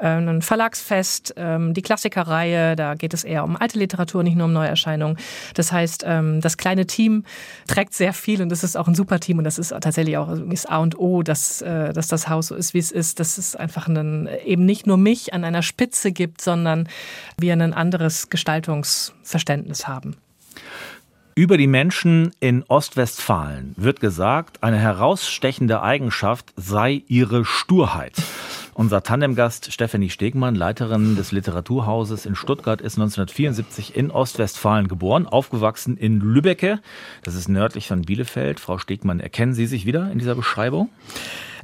Ähm, 0.00 0.28
ein 0.28 0.42
Verlagsfest, 0.42 1.34
ähm, 1.36 1.74
die 1.74 1.82
Klassikerreihe, 1.82 2.76
da 2.76 2.94
geht 2.94 3.14
es 3.14 3.24
eher 3.24 3.44
um 3.44 3.56
alte 3.56 3.78
Literatur, 3.78 4.22
nicht 4.22 4.36
nur 4.36 4.46
um 4.46 4.52
Neuerscheinungen. 4.52 5.16
Das 5.54 5.72
heißt, 5.72 6.04
ähm, 6.06 6.40
das 6.40 6.56
kleine 6.56 6.86
Team 6.86 7.24
trägt 7.66 7.94
sehr 7.94 8.12
viel 8.12 8.42
und 8.42 8.50
das 8.50 8.62
ist 8.64 8.76
auch 8.76 8.88
ein 8.88 8.94
super 8.94 9.20
Team 9.20 9.38
und 9.38 9.44
das 9.44 9.58
ist 9.58 9.70
tatsächlich 9.70 10.16
auch 10.16 10.30
ist 10.50 10.70
A 10.70 10.78
und 10.78 10.98
O, 10.98 11.22
dass, 11.22 11.62
äh, 11.62 11.92
dass 11.92 12.08
das 12.08 12.28
Haus 12.28 12.48
so 12.48 12.54
ist, 12.54 12.74
wie 12.74 12.78
es 12.78 12.90
ist, 12.90 13.20
dass 13.20 13.38
es 13.38 13.56
einfach 13.56 13.88
einen, 13.88 14.28
eben 14.44 14.64
nicht 14.64 14.86
nur 14.86 14.96
mich 14.96 15.34
an 15.34 15.44
einer 15.44 15.62
Spitze 15.62 16.12
gibt, 16.12 16.40
sondern 16.40 16.88
wir 17.38 17.52
ein 17.52 17.72
anderes 17.72 18.30
Gestaltungsverständnis 18.30 19.88
haben. 19.88 20.16
Über 21.40 21.56
die 21.56 21.68
Menschen 21.68 22.32
in 22.38 22.64
Ostwestfalen 22.68 23.72
wird 23.78 24.00
gesagt, 24.00 24.62
eine 24.62 24.76
herausstechende 24.76 25.80
Eigenschaft 25.80 26.52
sei 26.56 27.02
ihre 27.08 27.46
Sturheit. 27.46 28.12
Unser 28.74 29.02
Tandemgast 29.02 29.72
Stephanie 29.72 30.10
Stegmann, 30.10 30.54
Leiterin 30.54 31.16
des 31.16 31.32
Literaturhauses 31.32 32.26
in 32.26 32.34
Stuttgart, 32.34 32.82
ist 32.82 32.98
1974 32.98 33.96
in 33.96 34.10
Ostwestfalen 34.10 34.86
geboren, 34.86 35.26
aufgewachsen 35.26 35.96
in 35.96 36.20
Lübbecke. 36.20 36.80
Das 37.22 37.34
ist 37.34 37.48
nördlich 37.48 37.88
von 37.88 38.02
Bielefeld. 38.02 38.60
Frau 38.60 38.76
Stegmann, 38.76 39.18
erkennen 39.18 39.54
Sie 39.54 39.64
sich 39.64 39.86
wieder 39.86 40.12
in 40.12 40.18
dieser 40.18 40.34
Beschreibung? 40.34 40.90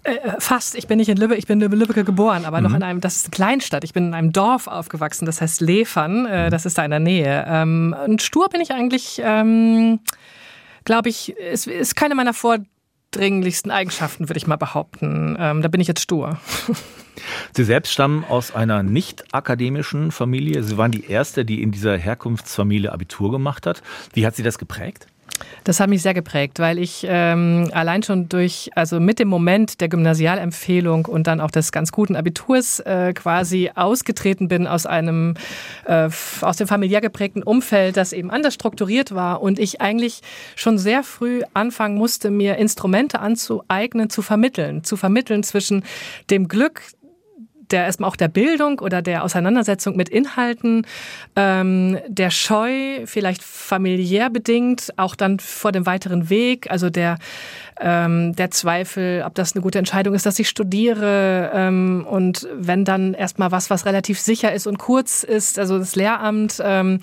Äh, 0.02 0.14
äh, 0.14 0.40
fast. 0.40 0.74
Ich 0.74 0.86
bin 0.86 0.98
nicht 0.98 1.08
in 1.08 1.16
Lübeck, 1.16 1.38
ich 1.38 1.46
bin 1.46 1.60
in 1.60 1.70
Lübeck 1.72 2.04
geboren, 2.06 2.44
aber 2.44 2.58
mhm. 2.58 2.66
noch 2.66 2.74
in 2.74 2.82
einem, 2.82 3.00
das 3.00 3.16
ist 3.16 3.26
eine 3.26 3.30
Kleinstadt. 3.30 3.84
Ich 3.84 3.92
bin 3.92 4.08
in 4.08 4.14
einem 4.14 4.32
Dorf 4.32 4.66
aufgewachsen, 4.66 5.26
das 5.26 5.40
heißt 5.40 5.60
Lefern, 5.60 6.26
äh, 6.26 6.46
mhm. 6.46 6.50
das 6.50 6.66
ist 6.66 6.78
da 6.78 6.84
in 6.84 6.90
der 6.90 7.00
Nähe. 7.00 7.44
Ähm, 7.48 7.94
und 8.06 8.22
stur 8.22 8.48
bin 8.48 8.60
ich 8.60 8.72
eigentlich, 8.72 9.20
ähm, 9.24 10.00
glaube 10.84 11.08
ich, 11.08 11.30
ist, 11.36 11.66
ist 11.66 11.96
keine 11.96 12.14
meiner 12.14 12.34
vordringlichsten 12.34 13.70
Eigenschaften, 13.70 14.28
würde 14.28 14.38
ich 14.38 14.46
mal 14.46 14.56
behaupten. 14.56 15.36
Ähm, 15.38 15.62
da 15.62 15.68
bin 15.68 15.80
ich 15.80 15.88
jetzt 15.88 16.02
stur. 16.02 16.38
Sie 17.52 17.64
selbst 17.64 17.92
stammen 17.92 18.24
aus 18.28 18.54
einer 18.54 18.82
nicht 18.82 19.34
akademischen 19.34 20.12
Familie. 20.12 20.62
Sie 20.62 20.76
waren 20.76 20.92
die 20.92 21.06
erste, 21.06 21.44
die 21.44 21.62
in 21.62 21.72
dieser 21.72 21.96
Herkunftsfamilie 21.96 22.92
Abitur 22.92 23.30
gemacht 23.30 23.66
hat. 23.66 23.82
Wie 24.12 24.26
hat 24.26 24.36
Sie 24.36 24.42
das 24.42 24.58
geprägt? 24.58 25.06
Das 25.64 25.80
hat 25.80 25.90
mich 25.90 26.02
sehr 26.02 26.14
geprägt, 26.14 26.58
weil 26.60 26.78
ich 26.78 27.04
ähm, 27.08 27.68
allein 27.72 28.02
schon 28.02 28.28
durch, 28.28 28.70
also 28.74 29.00
mit 29.00 29.18
dem 29.18 29.28
Moment 29.28 29.80
der 29.80 29.88
Gymnasialempfehlung 29.88 31.06
und 31.06 31.26
dann 31.26 31.40
auch 31.40 31.50
des 31.50 31.72
ganz 31.72 31.92
guten 31.92 32.14
Abiturs 32.14 32.80
äh, 32.80 33.12
quasi 33.14 33.70
ausgetreten 33.74 34.48
bin 34.48 34.66
aus 34.66 34.86
einem, 34.86 35.34
äh, 35.86 36.08
aus 36.40 36.56
dem 36.56 36.68
familiär 36.68 37.00
geprägten 37.00 37.42
Umfeld, 37.42 37.96
das 37.96 38.12
eben 38.12 38.30
anders 38.30 38.54
strukturiert 38.54 39.14
war 39.14 39.42
und 39.42 39.58
ich 39.58 39.80
eigentlich 39.80 40.20
schon 40.54 40.78
sehr 40.78 41.02
früh 41.02 41.42
anfangen 41.52 41.96
musste, 41.96 42.30
mir 42.30 42.56
Instrumente 42.56 43.18
anzueignen, 43.18 44.08
zu 44.08 44.22
vermitteln, 44.22 44.84
zu 44.84 44.96
vermitteln 44.96 45.42
zwischen 45.42 45.84
dem 46.30 46.48
Glück, 46.48 46.82
der 47.70 47.84
erstmal 47.84 48.10
auch 48.10 48.16
der 48.16 48.28
Bildung 48.28 48.80
oder 48.80 49.02
der 49.02 49.24
Auseinandersetzung 49.24 49.96
mit 49.96 50.08
Inhalten, 50.08 50.86
ähm, 51.34 51.98
der 52.08 52.30
Scheu, 52.30 53.06
vielleicht 53.06 53.42
familiär 53.42 54.30
bedingt, 54.30 54.92
auch 54.96 55.14
dann 55.14 55.38
vor 55.38 55.72
dem 55.72 55.86
weiteren 55.86 56.30
Weg, 56.30 56.70
also 56.70 56.90
der 56.90 57.18
ähm, 57.78 58.34
der 58.34 58.50
Zweifel, 58.50 59.22
ob 59.26 59.34
das 59.34 59.54
eine 59.54 59.62
gute 59.62 59.78
Entscheidung 59.78 60.14
ist, 60.14 60.24
dass 60.24 60.38
ich 60.38 60.48
studiere 60.48 61.50
ähm, 61.52 62.06
und 62.08 62.48
wenn 62.54 62.84
dann 62.84 63.12
erstmal 63.12 63.52
was, 63.52 63.68
was 63.68 63.84
relativ 63.84 64.18
sicher 64.18 64.52
ist 64.52 64.66
und 64.66 64.78
kurz 64.78 65.22
ist, 65.22 65.58
also 65.58 65.78
das 65.78 65.94
Lehramt. 65.94 66.60
Ähm, 66.64 67.00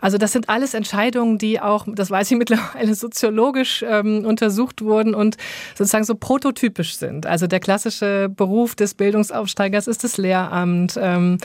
also 0.00 0.18
das 0.18 0.32
sind 0.32 0.48
alles 0.48 0.74
Entscheidungen, 0.74 1.38
die 1.38 1.60
auch, 1.60 1.86
das 1.88 2.10
weiß 2.10 2.30
ich 2.30 2.38
mittlerweile, 2.38 2.94
soziologisch 2.94 3.84
ähm, 3.88 4.24
untersucht 4.24 4.82
wurden 4.82 5.14
und 5.14 5.36
sozusagen 5.76 6.04
so 6.04 6.16
prototypisch 6.16 6.96
sind. 6.96 7.26
Also 7.26 7.46
der 7.46 7.60
klassische 7.60 8.28
Beruf 8.28 8.74
des 8.74 8.94
Bildungsaufsteigers 8.94 9.86
ist 9.86 10.02
das 10.02 10.16
Lehramt 10.16 10.98
ähm, 11.00 11.38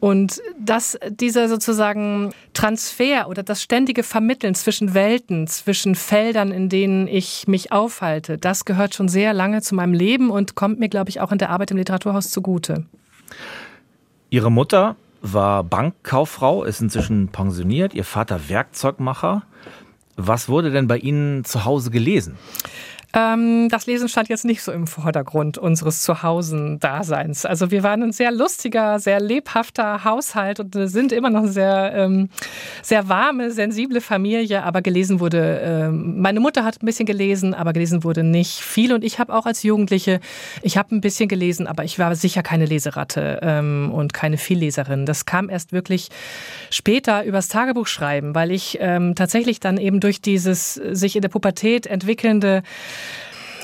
und 0.00 0.42
dass 0.58 0.98
dieser 1.08 1.48
sozusagen 1.48 2.32
Transfer 2.54 3.28
oder 3.28 3.42
das 3.42 3.62
ständige 3.62 4.02
Vermitteln 4.02 4.54
zwischen 4.54 4.94
Welten, 4.94 5.46
zwischen 5.46 5.94
Feldern, 5.94 6.50
in 6.50 6.68
denen 6.68 7.06
ich 7.06 7.46
mich 7.46 7.70
aufhalte, 7.70 8.15
halte, 8.16 8.38
das 8.38 8.64
gehört 8.64 8.94
schon 8.94 9.08
sehr 9.08 9.32
lange 9.32 9.62
zu 9.62 9.74
meinem 9.74 9.92
Leben 9.92 10.30
und 10.30 10.54
kommt 10.54 10.78
mir, 10.78 10.88
glaube 10.88 11.10
ich, 11.10 11.20
auch 11.20 11.32
in 11.32 11.38
der 11.38 11.50
Arbeit 11.50 11.70
im 11.70 11.76
Literaturhaus 11.76 12.30
zugute. 12.30 12.86
Ihre 14.30 14.50
Mutter 14.50 14.96
war 15.22 15.62
Bankkauffrau, 15.64 16.64
ist 16.64 16.80
inzwischen 16.80 17.28
pensioniert, 17.28 17.94
ihr 17.94 18.04
Vater 18.04 18.48
Werkzeugmacher. 18.48 19.42
Was 20.16 20.48
wurde 20.48 20.70
denn 20.70 20.86
bei 20.86 20.96
Ihnen 20.96 21.44
zu 21.44 21.64
Hause 21.64 21.90
gelesen? 21.90 22.36
Ähm, 23.16 23.70
das 23.70 23.86
Lesen 23.86 24.10
stand 24.10 24.28
jetzt 24.28 24.44
nicht 24.44 24.62
so 24.62 24.72
im 24.72 24.86
Vordergrund 24.86 25.56
unseres 25.56 26.02
Zuhausen-Daseins. 26.02 27.46
Also 27.46 27.70
wir 27.70 27.82
waren 27.82 28.02
ein 28.02 28.12
sehr 28.12 28.30
lustiger, 28.30 28.98
sehr 28.98 29.20
lebhafter 29.20 30.04
Haushalt 30.04 30.60
und 30.60 30.74
sind 30.74 31.12
immer 31.12 31.30
noch 31.30 31.44
eine 31.44 31.48
sehr, 31.48 31.94
ähm, 31.94 32.28
sehr 32.82 33.08
warme, 33.08 33.52
sensible 33.52 34.02
Familie. 34.02 34.64
Aber 34.64 34.82
gelesen 34.82 35.18
wurde, 35.18 35.60
ähm, 35.64 36.20
meine 36.20 36.40
Mutter 36.40 36.62
hat 36.62 36.82
ein 36.82 36.84
bisschen 36.84 37.06
gelesen, 37.06 37.54
aber 37.54 37.72
gelesen 37.72 38.04
wurde 38.04 38.22
nicht 38.22 38.60
viel. 38.60 38.92
Und 38.92 39.02
ich 39.02 39.18
habe 39.18 39.32
auch 39.32 39.46
als 39.46 39.62
Jugendliche, 39.62 40.20
ich 40.60 40.76
habe 40.76 40.94
ein 40.94 41.00
bisschen 41.00 41.30
gelesen, 41.30 41.66
aber 41.66 41.84
ich 41.84 41.98
war 41.98 42.14
sicher 42.16 42.42
keine 42.42 42.66
Leseratte 42.66 43.40
ähm, 43.40 43.92
und 43.94 44.12
keine 44.12 44.36
Vielleserin. 44.36 45.06
Das 45.06 45.24
kam 45.24 45.48
erst 45.48 45.72
wirklich 45.72 46.10
später 46.68 47.24
übers 47.24 47.48
Tagebuch 47.48 47.86
schreiben, 47.86 48.34
weil 48.34 48.50
ich 48.50 48.76
ähm, 48.82 49.14
tatsächlich 49.14 49.58
dann 49.58 49.78
eben 49.78 50.00
durch 50.00 50.20
dieses 50.20 50.74
sich 50.74 51.16
in 51.16 51.22
der 51.22 51.30
Pubertät 51.30 51.86
entwickelnde 51.86 52.62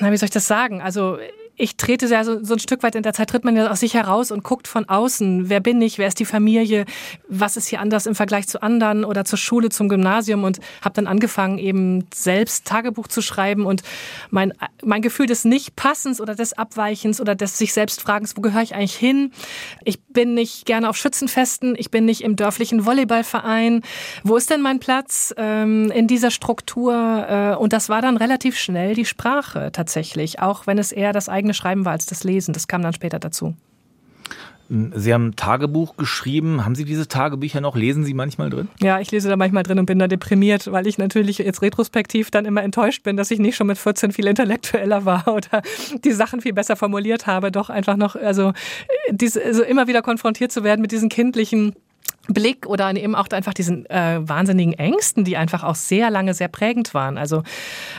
na, 0.02 0.10
wie 0.10 0.16
soll 0.16 0.26
ich 0.26 0.30
das 0.30 0.46
sagen? 0.46 0.82
Also 0.82 1.18
ich 1.56 1.76
trete 1.76 2.06
ja 2.06 2.24
so, 2.24 2.42
so 2.42 2.54
ein 2.54 2.58
Stück 2.58 2.82
weit 2.82 2.94
in 2.94 3.02
der 3.02 3.12
Zeit, 3.12 3.30
tritt 3.30 3.44
man 3.44 3.56
ja 3.56 3.70
aus 3.70 3.80
sich 3.80 3.94
heraus 3.94 4.30
und 4.30 4.42
guckt 4.42 4.66
von 4.66 4.88
außen, 4.88 5.48
wer 5.48 5.60
bin 5.60 5.80
ich, 5.82 5.98
wer 5.98 6.08
ist 6.08 6.18
die 6.18 6.24
Familie, 6.24 6.86
was 7.28 7.56
ist 7.56 7.68
hier 7.68 7.80
anders 7.80 8.06
im 8.06 8.14
Vergleich 8.14 8.48
zu 8.48 8.62
anderen 8.62 9.04
oder 9.04 9.24
zur 9.24 9.38
Schule, 9.38 9.68
zum 9.68 9.88
Gymnasium 9.88 10.44
und 10.44 10.60
habe 10.80 10.94
dann 10.94 11.06
angefangen, 11.06 11.58
eben 11.58 12.06
selbst 12.12 12.66
Tagebuch 12.66 13.06
zu 13.06 13.22
schreiben 13.22 13.66
und 13.66 13.82
mein, 14.30 14.52
mein 14.82 15.02
Gefühl 15.02 15.26
des 15.26 15.44
Nicht-Passens 15.44 16.20
oder 16.20 16.34
des 16.34 16.52
Abweichens 16.54 17.20
oder 17.20 17.34
des 17.34 17.58
sich 17.58 17.72
selbst 17.72 18.00
Fragens, 18.00 18.36
wo 18.36 18.40
gehöre 18.40 18.62
ich 18.62 18.74
eigentlich 18.74 18.96
hin? 18.96 19.30
Ich 19.84 20.02
bin 20.02 20.34
nicht 20.34 20.66
gerne 20.66 20.88
auf 20.88 20.96
Schützenfesten, 20.96 21.74
ich 21.78 21.90
bin 21.90 22.06
nicht 22.06 22.22
im 22.22 22.36
dörflichen 22.36 22.86
Volleyballverein. 22.86 23.82
Wo 24.24 24.36
ist 24.36 24.50
denn 24.50 24.62
mein 24.62 24.80
Platz 24.80 25.34
ähm, 25.36 25.90
in 25.90 26.06
dieser 26.06 26.30
Struktur? 26.30 27.26
Äh, 27.28 27.56
und 27.56 27.72
das 27.72 27.88
war 27.88 28.02
dann 28.02 28.16
relativ 28.16 28.58
schnell 28.58 28.94
die 28.94 29.04
Sprache 29.04 29.70
tatsächlich, 29.72 30.40
auch 30.40 30.66
wenn 30.66 30.78
es 30.78 30.92
eher 30.92 31.12
das 31.12 31.28
eigene 31.28 31.41
eigene 31.42 31.54
Schreiben 31.54 31.84
war 31.84 31.92
als 31.92 32.06
das 32.06 32.24
Lesen. 32.24 32.52
Das 32.52 32.68
kam 32.68 32.82
dann 32.82 32.92
später 32.92 33.18
dazu. 33.18 33.54
Sie 34.68 35.12
haben 35.12 35.36
Tagebuch 35.36 35.96
geschrieben. 35.96 36.64
Haben 36.64 36.74
Sie 36.74 36.86
diese 36.86 37.06
Tagebücher 37.06 37.60
noch? 37.60 37.76
Lesen 37.76 38.04
Sie 38.04 38.14
manchmal 38.14 38.48
drin? 38.48 38.68
Ja, 38.80 39.00
ich 39.00 39.10
lese 39.10 39.28
da 39.28 39.36
manchmal 39.36 39.64
drin 39.64 39.78
und 39.78 39.84
bin 39.84 39.98
da 39.98 40.08
deprimiert, 40.08 40.70
weil 40.72 40.86
ich 40.86 40.96
natürlich 40.96 41.36
jetzt 41.38 41.60
retrospektiv 41.60 42.30
dann 42.30 42.46
immer 42.46 42.62
enttäuscht 42.62 43.02
bin, 43.02 43.18
dass 43.18 43.30
ich 43.30 43.38
nicht 43.38 43.56
schon 43.56 43.66
mit 43.66 43.76
14 43.76 44.12
viel 44.12 44.26
intellektueller 44.26 45.04
war 45.04 45.28
oder 45.34 45.60
die 46.04 46.12
Sachen 46.12 46.40
viel 46.40 46.54
besser 46.54 46.76
formuliert 46.76 47.26
habe. 47.26 47.52
Doch 47.52 47.68
einfach 47.68 47.96
noch, 47.96 48.16
also, 48.16 48.52
diese, 49.10 49.44
also 49.44 49.62
immer 49.62 49.88
wieder 49.88 50.00
konfrontiert 50.00 50.52
zu 50.52 50.64
werden 50.64 50.80
mit 50.80 50.92
diesen 50.92 51.10
kindlichen 51.10 51.74
Blick 52.28 52.66
oder 52.66 52.94
eben 52.94 53.14
auch 53.14 53.28
einfach 53.30 53.54
diesen 53.54 53.88
äh, 53.90 54.20
wahnsinnigen 54.20 54.74
Ängsten, 54.74 55.24
die 55.24 55.36
einfach 55.36 55.64
auch 55.64 55.74
sehr 55.74 56.10
lange 56.10 56.34
sehr 56.34 56.48
prägend 56.48 56.94
waren. 56.94 57.18
Also 57.18 57.42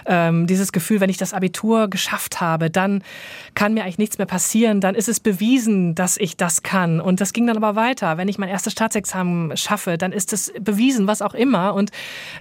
ähm, 0.06 0.48
dieses 0.48 0.72
Gefühl, 0.72 1.01
wenn 1.01 1.10
ich 1.10 1.18
das 1.18 1.34
Abitur 1.34 1.89
geschafft 1.89 2.39
habe, 2.39 2.70
dann 2.70 3.03
kann 3.53 3.74
mir 3.74 3.84
eigentlich 3.84 3.98
nichts 3.98 4.18
mehr 4.18 4.27
passieren, 4.27 4.80
dann 4.80 4.96
ist 4.96 5.10
es 5.10 5.20
bewiesen, 5.20 5.94
dass 5.96 6.18
ich 6.18 6.38
das 6.38 6.63
kann. 6.63 7.01
Und 7.01 7.20
das 7.20 7.34
ging 7.34 7.48
dann 7.48 7.58
aber 7.58 7.75
weiter. 7.75 8.18
Wenn 8.18 8.30
ich 8.30 8.38
mein 8.38 8.50
erstes 8.50 8.74
Staatsexamen 8.74 9.58
schaffe, 9.58 9.98
dann 9.98 10.13
ist 10.13 10.32
es 10.32 10.53
bewiesen, 10.60 11.06
was 11.06 11.22
auch 11.22 11.34
immer. 11.34 11.74
Und 11.74 11.92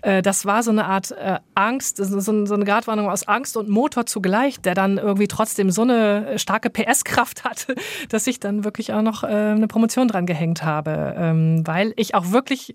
äh, 0.03 0.23
das 0.23 0.47
war 0.47 0.63
so 0.63 0.71
eine 0.71 0.85
Art 0.85 1.11
äh, 1.11 1.39
Angst, 1.55 1.97
so, 1.97 2.21
so 2.21 2.55
eine 2.55 2.65
Gratwarnung 2.65 3.11
aus 3.11 3.27
Angst 3.27 3.57
und 3.57 3.69
Motor 3.69 4.07
zugleich, 4.07 4.61
der 4.61 4.75
dann 4.75 4.99
irgendwie 4.99 5.27
trotzdem 5.29 5.71
so 5.71 5.83
eine 5.83 6.39
starke 6.39 6.71
PS-Kraft 6.71 7.45
hatte, 7.45 7.75
dass 8.09 8.27
ich 8.29 8.39
dann 8.39 8.65
wirklich 8.65 8.93
auch 8.93 9.03
noch 9.03 9.25
äh, 9.25 9.27
eine 9.27 9.67
Promotion 9.67 10.07
dran 10.07 10.27
gehängt 10.27 10.63
habe. 10.63 11.15
Ähm, 11.19 11.65
weil 11.73 11.95
ich 11.97 12.15
auch 12.15 12.33
wirklich 12.33 12.75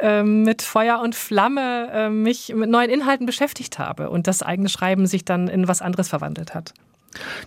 äh, 0.00 0.24
mit 0.24 0.62
Feuer 0.62 1.00
und 1.00 1.14
Flamme 1.14 1.90
äh, 1.92 2.08
mich 2.08 2.52
mit 2.54 2.68
neuen 2.68 2.90
Inhalten 2.90 3.24
beschäftigt 3.24 3.78
habe 3.78 4.10
und 4.10 4.26
das 4.26 4.42
eigene 4.42 4.68
Schreiben 4.68 5.06
sich 5.06 5.24
dann 5.24 5.46
in 5.46 5.68
was 5.68 5.80
anderes 5.80 6.08
verwandelt 6.08 6.54
hat. 6.54 6.74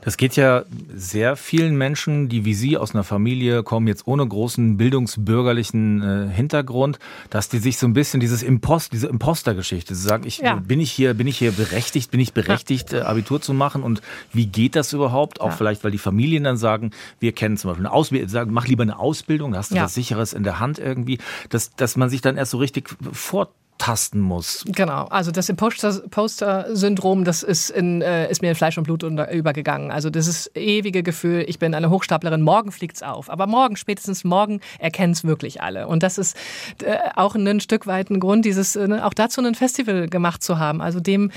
Das 0.01 0.17
geht 0.17 0.35
ja 0.35 0.63
sehr 0.93 1.35
vielen 1.35 1.77
Menschen, 1.77 2.29
die 2.29 2.45
wie 2.45 2.53
Sie 2.53 2.77
aus 2.77 2.93
einer 2.93 3.03
Familie 3.03 3.63
kommen, 3.63 3.87
jetzt 3.87 4.07
ohne 4.07 4.27
großen 4.27 4.77
bildungsbürgerlichen 4.77 6.01
äh, 6.01 6.33
Hintergrund, 6.33 6.99
dass 7.29 7.49
die 7.49 7.59
sich 7.59 7.77
so 7.77 7.87
ein 7.87 7.93
bisschen 7.93 8.19
dieses 8.19 8.43
Impost, 8.43 8.93
diese 8.93 9.07
Impostergeschichte, 9.07 9.95
sie 9.95 10.07
sagen, 10.07 10.25
ich 10.25 10.39
ja. 10.39 10.55
bin 10.55 10.79
ich 10.79 10.91
hier, 10.91 11.13
bin 11.13 11.27
ich 11.27 11.37
hier 11.37 11.51
berechtigt, 11.51 12.11
bin 12.11 12.19
ich 12.19 12.33
berechtigt, 12.33 12.91
ja. 12.91 12.99
Äh, 12.99 13.01
Abitur 13.03 13.41
zu 13.41 13.53
machen 13.53 13.83
und 13.83 14.01
wie 14.33 14.45
geht 14.45 14.75
das 14.75 14.93
überhaupt? 14.93 15.41
Auch 15.41 15.49
ja. 15.49 15.55
vielleicht, 15.55 15.83
weil 15.83 15.91
die 15.91 15.97
Familien 15.97 16.43
dann 16.43 16.57
sagen, 16.57 16.91
wir 17.19 17.31
kennen 17.31 17.57
zum 17.57 17.69
Beispiel 17.69 17.85
eine 17.85 17.93
Ausbildung, 17.93 18.29
sagen, 18.29 18.53
mach 18.53 18.67
lieber 18.67 18.83
eine 18.83 18.99
Ausbildung, 18.99 19.51
da 19.51 19.59
hast 19.59 19.71
du 19.71 19.75
was 19.75 19.93
Sicheres 19.93 20.33
in 20.33 20.43
der 20.43 20.59
Hand 20.59 20.79
irgendwie, 20.79 21.19
dass, 21.49 21.75
dass 21.75 21.95
man 21.95 22.09
sich 22.09 22.21
dann 22.21 22.37
erst 22.37 22.51
so 22.51 22.57
richtig 22.57 22.89
vor 23.11 23.49
tasten 23.77 24.19
muss. 24.19 24.63
Genau, 24.67 25.05
also 25.05 25.31
das 25.31 25.49
Imposter-Syndrom, 25.49 27.25
das 27.25 27.43
ist, 27.43 27.69
in, 27.69 28.01
äh, 28.01 28.29
ist 28.29 28.41
mir 28.41 28.49
in 28.49 28.55
Fleisch 28.55 28.77
und 28.77 28.85
Blut 28.85 29.03
unter, 29.03 29.31
übergegangen. 29.31 29.91
Also 29.91 30.09
ist 30.27 30.51
ewige 30.55 31.03
Gefühl, 31.03 31.43
ich 31.47 31.59
bin 31.59 31.73
eine 31.73 31.89
Hochstaplerin, 31.89 32.41
morgen 32.41 32.71
fliegt's 32.71 33.03
auf. 33.03 33.29
Aber 33.29 33.47
morgen, 33.47 33.75
spätestens 33.75 34.23
morgen, 34.23 34.61
erkennen 34.79 35.13
es 35.13 35.23
wirklich 35.23 35.61
alle. 35.61 35.87
Und 35.87 36.03
das 36.03 36.17
ist 36.17 36.37
äh, 36.83 36.97
auch 37.15 37.35
ein 37.35 37.59
Stück 37.59 37.85
weit 37.85 38.09
ein 38.09 38.19
Grund, 38.19 38.45
dieses, 38.45 38.75
äh, 38.75 38.99
auch 39.01 39.13
dazu 39.13 39.41
ein 39.41 39.55
Festival 39.55 40.07
gemacht 40.07 40.41
zu 40.41 40.57
haben. 40.57 40.81
Also 40.81 40.99
dem, 40.99 41.31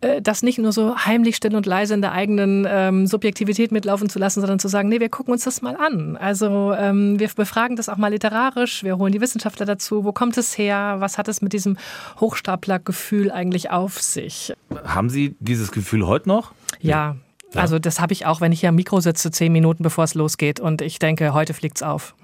äh, 0.00 0.22
das 0.22 0.42
nicht 0.42 0.58
nur 0.58 0.72
so 0.72 0.96
heimlich 0.96 1.36
still 1.36 1.54
und 1.54 1.66
leise 1.66 1.94
in 1.94 2.00
der 2.00 2.12
eigenen 2.12 2.66
ähm, 2.68 3.06
Subjektivität 3.06 3.72
mitlaufen 3.72 4.08
zu 4.08 4.18
lassen, 4.18 4.40
sondern 4.40 4.58
zu 4.58 4.68
sagen, 4.68 4.88
nee, 4.88 5.00
wir 5.00 5.10
gucken 5.10 5.32
uns 5.32 5.44
das 5.44 5.60
mal 5.60 5.76
an. 5.76 6.16
Also 6.16 6.72
ähm, 6.72 7.18
wir 7.20 7.28
befragen 7.28 7.76
das 7.76 7.88
auch 7.88 7.98
mal 7.98 8.08
literarisch, 8.08 8.84
wir 8.84 8.96
holen 8.98 9.12
die 9.12 9.20
Wissenschaftler 9.20 9.66
dazu, 9.66 10.04
wo 10.04 10.12
kommt 10.12 10.36
es 10.38 10.56
her, 10.56 10.96
was 10.98 11.18
hat 11.18 11.28
es 11.28 11.42
mit 11.42 11.52
diesem 11.52 11.73
Hochstaplergefühl 12.20 13.30
eigentlich 13.30 13.70
auf 13.70 14.00
sich. 14.00 14.52
Haben 14.84 15.10
Sie 15.10 15.36
dieses 15.40 15.72
Gefühl 15.72 16.06
heute 16.06 16.28
noch? 16.28 16.52
Ja. 16.80 17.16
ja. 17.52 17.60
Also 17.60 17.78
das 17.78 18.00
habe 18.00 18.12
ich 18.12 18.26
auch, 18.26 18.40
wenn 18.40 18.52
ich 18.52 18.60
hier 18.60 18.70
am 18.70 18.74
Mikro 18.74 19.00
sitze, 19.00 19.30
zehn 19.30 19.52
Minuten 19.52 19.82
bevor 19.82 20.04
es 20.04 20.14
losgeht 20.14 20.60
und 20.60 20.82
ich 20.82 20.98
denke, 20.98 21.34
heute 21.34 21.54
fliegt 21.54 21.78
es 21.78 21.82
auf. 21.82 22.14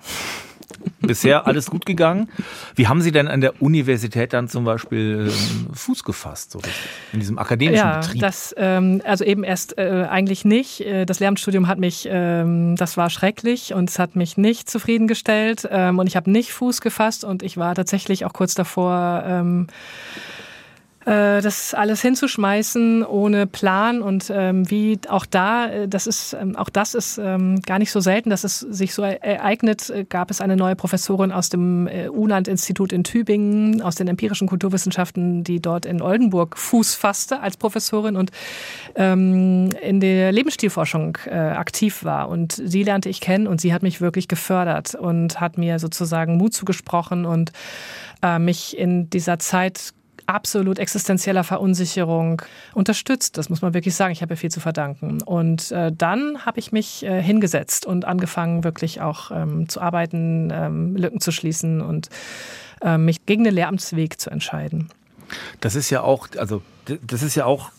Bisher 1.00 1.46
alles 1.46 1.70
gut 1.70 1.86
gegangen. 1.86 2.28
Wie 2.74 2.86
haben 2.86 3.00
Sie 3.00 3.12
denn 3.12 3.28
an 3.28 3.40
der 3.40 3.62
Universität 3.62 4.32
dann 4.32 4.48
zum 4.48 4.64
Beispiel 4.64 5.30
ähm, 5.30 5.74
Fuß 5.74 6.04
gefasst, 6.04 6.52
so 6.52 6.60
in 7.12 7.20
diesem 7.20 7.38
akademischen 7.38 7.76
ja, 7.86 8.00
Betrieb? 8.00 8.20
Das, 8.20 8.54
ähm, 8.56 9.00
also 9.04 9.24
eben 9.24 9.42
erst 9.42 9.78
äh, 9.78 10.06
eigentlich 10.08 10.44
nicht. 10.44 10.80
Äh, 10.80 11.06
das 11.06 11.20
Lehramtsstudium 11.20 11.68
hat 11.68 11.78
mich, 11.78 12.06
ähm, 12.10 12.76
das 12.76 12.96
war 12.96 13.10
schrecklich 13.10 13.72
und 13.74 13.90
es 13.90 13.98
hat 13.98 14.16
mich 14.16 14.36
nicht 14.36 14.70
zufriedengestellt 14.70 15.68
ähm, 15.70 15.98
und 15.98 16.06
ich 16.06 16.16
habe 16.16 16.30
nicht 16.30 16.52
Fuß 16.52 16.80
gefasst 16.80 17.24
und 17.24 17.42
ich 17.42 17.56
war 17.56 17.74
tatsächlich 17.74 18.24
auch 18.24 18.32
kurz 18.32 18.54
davor, 18.54 19.24
ähm, 19.26 19.66
äh, 21.10 21.40
das 21.42 21.74
alles 21.74 22.02
hinzuschmeißen 22.02 23.04
ohne 23.04 23.48
Plan 23.48 24.00
und 24.00 24.30
ähm, 24.32 24.70
wie 24.70 25.00
auch 25.08 25.26
da, 25.26 25.66
äh, 25.66 25.88
das 25.88 26.06
ist 26.06 26.34
ähm, 26.34 26.54
auch 26.54 26.68
das 26.68 26.94
ist 26.94 27.18
ähm, 27.18 27.60
gar 27.62 27.80
nicht 27.80 27.90
so 27.90 27.98
selten, 27.98 28.30
dass 28.30 28.44
es 28.44 28.60
sich 28.60 28.94
so 28.94 29.02
ereignet. 29.02 29.90
Äh, 29.90 30.04
gab 30.04 30.30
es 30.30 30.40
eine 30.40 30.56
neue 30.56 30.76
Professorin 30.76 31.32
aus 31.32 31.48
dem 31.48 31.88
äh, 31.88 32.08
Unland-Institut 32.08 32.92
in 32.92 33.02
Tübingen, 33.02 33.82
aus 33.82 33.96
den 33.96 34.06
empirischen 34.06 34.46
Kulturwissenschaften, 34.46 35.42
die 35.42 35.60
dort 35.60 35.84
in 35.84 36.00
Oldenburg 36.00 36.56
Fuß 36.56 36.94
fasste 36.94 37.40
als 37.40 37.56
Professorin 37.56 38.14
und 38.14 38.30
ähm, 38.94 39.70
in 39.82 39.98
der 39.98 40.30
Lebensstilforschung 40.30 41.18
äh, 41.26 41.30
aktiv 41.30 42.04
war. 42.04 42.28
Und 42.28 42.52
sie 42.52 42.84
lernte 42.84 43.08
ich 43.08 43.20
kennen 43.20 43.48
und 43.48 43.60
sie 43.60 43.74
hat 43.74 43.82
mich 43.82 44.00
wirklich 44.00 44.28
gefördert 44.28 44.94
und 44.94 45.40
hat 45.40 45.58
mir 45.58 45.80
sozusagen 45.80 46.36
Mut 46.36 46.54
zugesprochen 46.54 47.24
und 47.24 47.50
äh, 48.22 48.38
mich 48.38 48.78
in 48.78 49.10
dieser 49.10 49.40
Zeit 49.40 49.92
absolut 50.30 50.78
existenzieller 50.78 51.44
Verunsicherung 51.44 52.40
unterstützt. 52.72 53.36
Das 53.36 53.50
muss 53.50 53.62
man 53.62 53.74
wirklich 53.74 53.94
sagen. 53.94 54.12
Ich 54.12 54.22
habe 54.22 54.34
ihr 54.34 54.36
viel 54.36 54.50
zu 54.50 54.60
verdanken. 54.60 55.22
Und 55.22 55.72
äh, 55.72 55.92
dann 55.92 56.46
habe 56.46 56.58
ich 56.60 56.72
mich 56.72 57.04
äh, 57.04 57.20
hingesetzt 57.20 57.84
und 57.84 58.04
angefangen, 58.04 58.62
wirklich 58.62 59.00
auch 59.00 59.30
ähm, 59.32 59.68
zu 59.68 59.80
arbeiten, 59.80 60.50
ähm, 60.52 60.96
Lücken 60.96 61.20
zu 61.20 61.32
schließen 61.32 61.80
und 61.80 62.08
äh, 62.80 62.96
mich 62.96 63.26
gegen 63.26 63.44
den 63.44 63.54
Lehramtsweg 63.54 64.20
zu 64.20 64.30
entscheiden. 64.30 64.88
Das 65.60 65.74
ist 65.74 65.90
ja 65.90 66.02
auch, 66.02 66.28
also 66.38 66.62
das 67.06 67.22
ist 67.22 67.34
ja 67.34 67.44
auch 67.44 67.70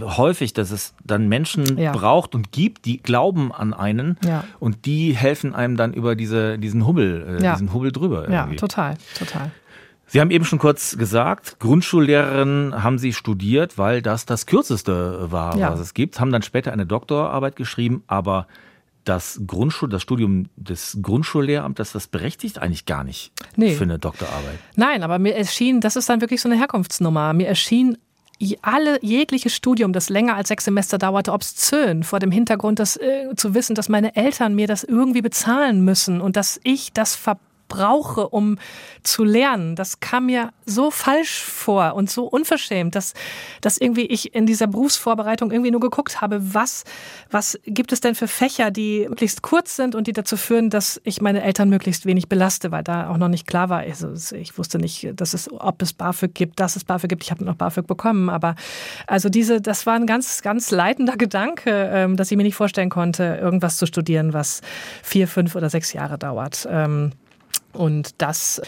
häufig, 0.00 0.52
dass 0.52 0.70
es 0.70 0.94
dann 1.04 1.28
Menschen 1.28 1.78
ja. 1.78 1.92
braucht 1.92 2.34
und 2.34 2.52
gibt, 2.52 2.84
die 2.84 2.98
glauben 2.98 3.52
an 3.52 3.74
einen 3.74 4.18
ja. 4.24 4.44
und 4.60 4.86
die 4.86 5.16
helfen 5.16 5.54
einem 5.54 5.76
dann 5.76 5.92
über 5.92 6.14
diese, 6.14 6.58
diesen 6.58 6.86
Hubbel, 6.86 7.38
äh, 7.40 7.42
ja. 7.42 7.52
diesen 7.54 7.72
Hubbel 7.72 7.90
drüber. 7.92 8.28
Irgendwie. 8.28 8.54
Ja, 8.54 8.60
total, 8.60 8.96
total. 9.18 9.50
Sie 10.06 10.20
haben 10.20 10.30
eben 10.30 10.44
schon 10.44 10.58
kurz 10.58 10.96
gesagt, 10.96 11.58
Grundschullehrerin 11.60 12.82
haben 12.82 12.98
Sie 12.98 13.12
studiert, 13.12 13.78
weil 13.78 14.02
das 14.02 14.26
das 14.26 14.46
kürzeste 14.46 15.30
war, 15.30 15.56
ja. 15.56 15.72
was 15.72 15.80
es 15.80 15.94
gibt. 15.94 16.20
Haben 16.20 16.32
dann 16.32 16.42
später 16.42 16.72
eine 16.72 16.86
Doktorarbeit 16.86 17.56
geschrieben, 17.56 18.04
aber 18.06 18.46
das 19.04 19.40
Grundschul, 19.46 19.88
das 19.88 20.02
Studium 20.02 20.46
des 20.56 20.98
Grundschullehramts, 21.02 21.92
das 21.92 22.06
berechtigt 22.06 22.58
eigentlich 22.58 22.86
gar 22.86 23.04
nicht 23.04 23.32
nee. 23.56 23.74
für 23.74 23.84
eine 23.84 23.98
Doktorarbeit. 23.98 24.58
Nein, 24.76 25.02
aber 25.02 25.18
mir 25.18 25.34
erschien, 25.34 25.80
das 25.80 25.96
ist 25.96 26.08
dann 26.08 26.20
wirklich 26.20 26.40
so 26.40 26.48
eine 26.48 26.58
Herkunftsnummer. 26.58 27.32
Mir 27.32 27.48
erschien 27.48 27.98
alle 28.62 28.98
jegliches 29.02 29.54
Studium, 29.54 29.92
das 29.92 30.08
länger 30.08 30.36
als 30.36 30.48
sechs 30.48 30.64
Semester 30.64 30.98
dauerte, 30.98 31.32
obszön 31.32 32.02
vor 32.02 32.18
dem 32.18 32.30
Hintergrund, 32.30 32.78
das 32.78 32.96
äh, 32.96 33.34
zu 33.36 33.54
wissen, 33.54 33.74
dass 33.74 33.88
meine 33.88 34.16
Eltern 34.16 34.54
mir 34.54 34.66
das 34.66 34.84
irgendwie 34.84 35.22
bezahlen 35.22 35.84
müssen 35.84 36.20
und 36.20 36.36
dass 36.36 36.60
ich 36.64 36.92
das 36.92 37.14
ver 37.14 37.38
brauche, 37.74 38.28
um 38.28 38.58
zu 39.02 39.24
lernen. 39.24 39.76
Das 39.76 40.00
kam 40.00 40.26
mir 40.26 40.50
so 40.64 40.90
falsch 40.90 41.42
vor 41.42 41.94
und 41.94 42.08
so 42.10 42.24
unverschämt, 42.24 42.94
dass, 42.94 43.14
dass 43.60 43.76
irgendwie 43.76 44.06
ich 44.06 44.34
in 44.34 44.46
dieser 44.46 44.66
Berufsvorbereitung 44.66 45.50
irgendwie 45.50 45.70
nur 45.70 45.80
geguckt 45.80 46.20
habe, 46.20 46.54
was, 46.54 46.84
was 47.30 47.58
gibt 47.66 47.92
es 47.92 48.00
denn 48.00 48.14
für 48.14 48.28
Fächer, 48.28 48.70
die 48.70 49.06
möglichst 49.08 49.42
kurz 49.42 49.76
sind 49.76 49.94
und 49.94 50.06
die 50.06 50.12
dazu 50.12 50.36
führen, 50.36 50.70
dass 50.70 51.00
ich 51.04 51.20
meine 51.20 51.42
Eltern 51.42 51.68
möglichst 51.68 52.06
wenig 52.06 52.28
belaste, 52.28 52.70
weil 52.70 52.84
da 52.84 53.10
auch 53.10 53.18
noch 53.18 53.28
nicht 53.28 53.46
klar 53.46 53.68
war. 53.68 53.80
Also 53.80 54.14
ich 54.36 54.56
wusste 54.56 54.78
nicht, 54.78 55.08
dass 55.16 55.34
es, 55.34 55.50
ob 55.52 55.82
es 55.82 55.92
BAföG 55.92 56.34
gibt, 56.34 56.60
dass 56.60 56.76
es 56.76 56.84
BAföG 56.84 57.10
gibt. 57.10 57.24
Ich 57.24 57.30
habe 57.30 57.44
noch 57.44 57.56
BAföG 57.56 57.86
bekommen, 57.86 58.30
aber 58.30 58.54
also 59.06 59.28
diese, 59.28 59.60
das 59.60 59.84
war 59.86 59.94
ein 59.94 60.06
ganz, 60.06 60.42
ganz 60.42 60.70
leitender 60.70 61.16
Gedanke, 61.16 61.90
ähm, 61.92 62.16
dass 62.16 62.30
ich 62.30 62.36
mir 62.36 62.44
nicht 62.44 62.54
vorstellen 62.54 62.90
konnte, 62.90 63.38
irgendwas 63.40 63.76
zu 63.76 63.86
studieren, 63.86 64.32
was 64.32 64.62
vier, 65.02 65.28
fünf 65.28 65.56
oder 65.56 65.68
sechs 65.68 65.92
Jahre 65.92 66.18
dauert. 66.18 66.66
Ähm, 67.74 67.80
und 67.80 68.22
das 68.22 68.62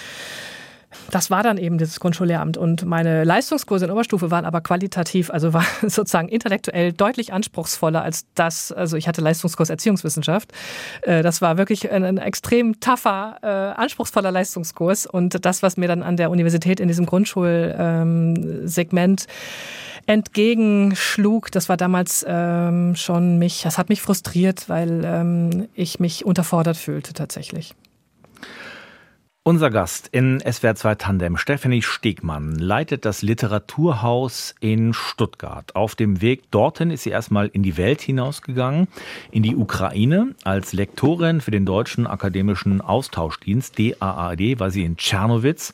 das 1.11 1.31
war 1.31 1.43
dann 1.43 1.59
eben 1.59 1.77
dieses 1.79 1.99
Grundschullehramt. 2.01 2.57
Und 2.57 2.85
meine 2.85 3.25
Leistungskurse 3.25 3.87
in 3.87 3.91
Oberstufe 3.91 4.31
waren 4.31 4.45
aber 4.45 4.61
qualitativ, 4.61 5.31
also 5.31 5.53
war 5.53 5.65
sozusagen 5.83 6.29
intellektuell 6.29 6.93
deutlich 6.93 7.33
anspruchsvoller 7.33 8.03
als 8.03 8.27
das. 8.35 8.71
Also 8.73 8.97
ich 8.97 9.09
hatte 9.09 9.21
Leistungskurs 9.21 9.71
Erziehungswissenschaft. 9.71 10.53
Äh, 11.03 11.23
das 11.23 11.43
war 11.43 11.59
wirklich 11.59 11.91
ein, 11.91 12.05
ein 12.05 12.19
extrem 12.19 12.81
tougher, 12.81 13.39
äh, 13.43 13.47
anspruchsvoller 13.47 14.33
Leistungskurs. 14.33 15.07
Und 15.07 15.45
das, 15.45 15.63
was 15.63 15.77
mir 15.77 15.89
dann 15.89 16.03
an 16.03 16.17
der 16.17 16.31
Universität 16.31 16.81
in 16.81 16.89
diesem 16.89 17.05
Grundschulsegment 17.07 19.27
entgegenschlug, 20.07 21.51
das 21.51 21.69
war 21.69 21.77
damals 21.77 22.25
ähm, 22.29 22.95
schon 22.95 23.39
mich, 23.39 23.63
das 23.63 23.77
hat 23.77 23.89
mich 23.89 24.01
frustriert, 24.01 24.69
weil 24.69 25.03
ähm, 25.05 25.67
ich 25.75 25.99
mich 25.99 26.25
unterfordert 26.25 26.77
fühlte 26.77 27.13
tatsächlich. 27.13 27.75
Unser 29.47 29.71
Gast 29.71 30.09
in 30.11 30.41
SWR 30.41 30.75
2 30.75 30.95
Tandem, 30.97 31.37
Stephanie 31.37 31.81
Stegmann, 31.81 32.57
leitet 32.57 33.05
das 33.05 33.23
Literaturhaus 33.23 34.57
in 34.59 34.93
Stuttgart. 34.93 35.77
Auf 35.77 35.95
dem 35.95 36.21
Weg 36.21 36.51
dorthin 36.51 36.91
ist 36.91 37.05
sie 37.05 37.11
erstmal 37.11 37.47
in 37.47 37.63
die 37.63 37.77
Welt 37.77 38.01
hinausgegangen, 38.01 38.89
in 39.31 39.45
die 39.45 39.55
Ukraine. 39.55 40.35
Als 40.43 40.73
Lektorin 40.73 41.41
für 41.41 41.53
den 41.53 41.65
Deutschen 41.65 42.09
Akademischen 42.09 42.81
Austauschdienst, 42.81 43.79
DAAD, 43.79 44.59
war 44.59 44.73
sie 44.73 44.83
in 44.83 44.97
Tschernowitz. 44.97 45.73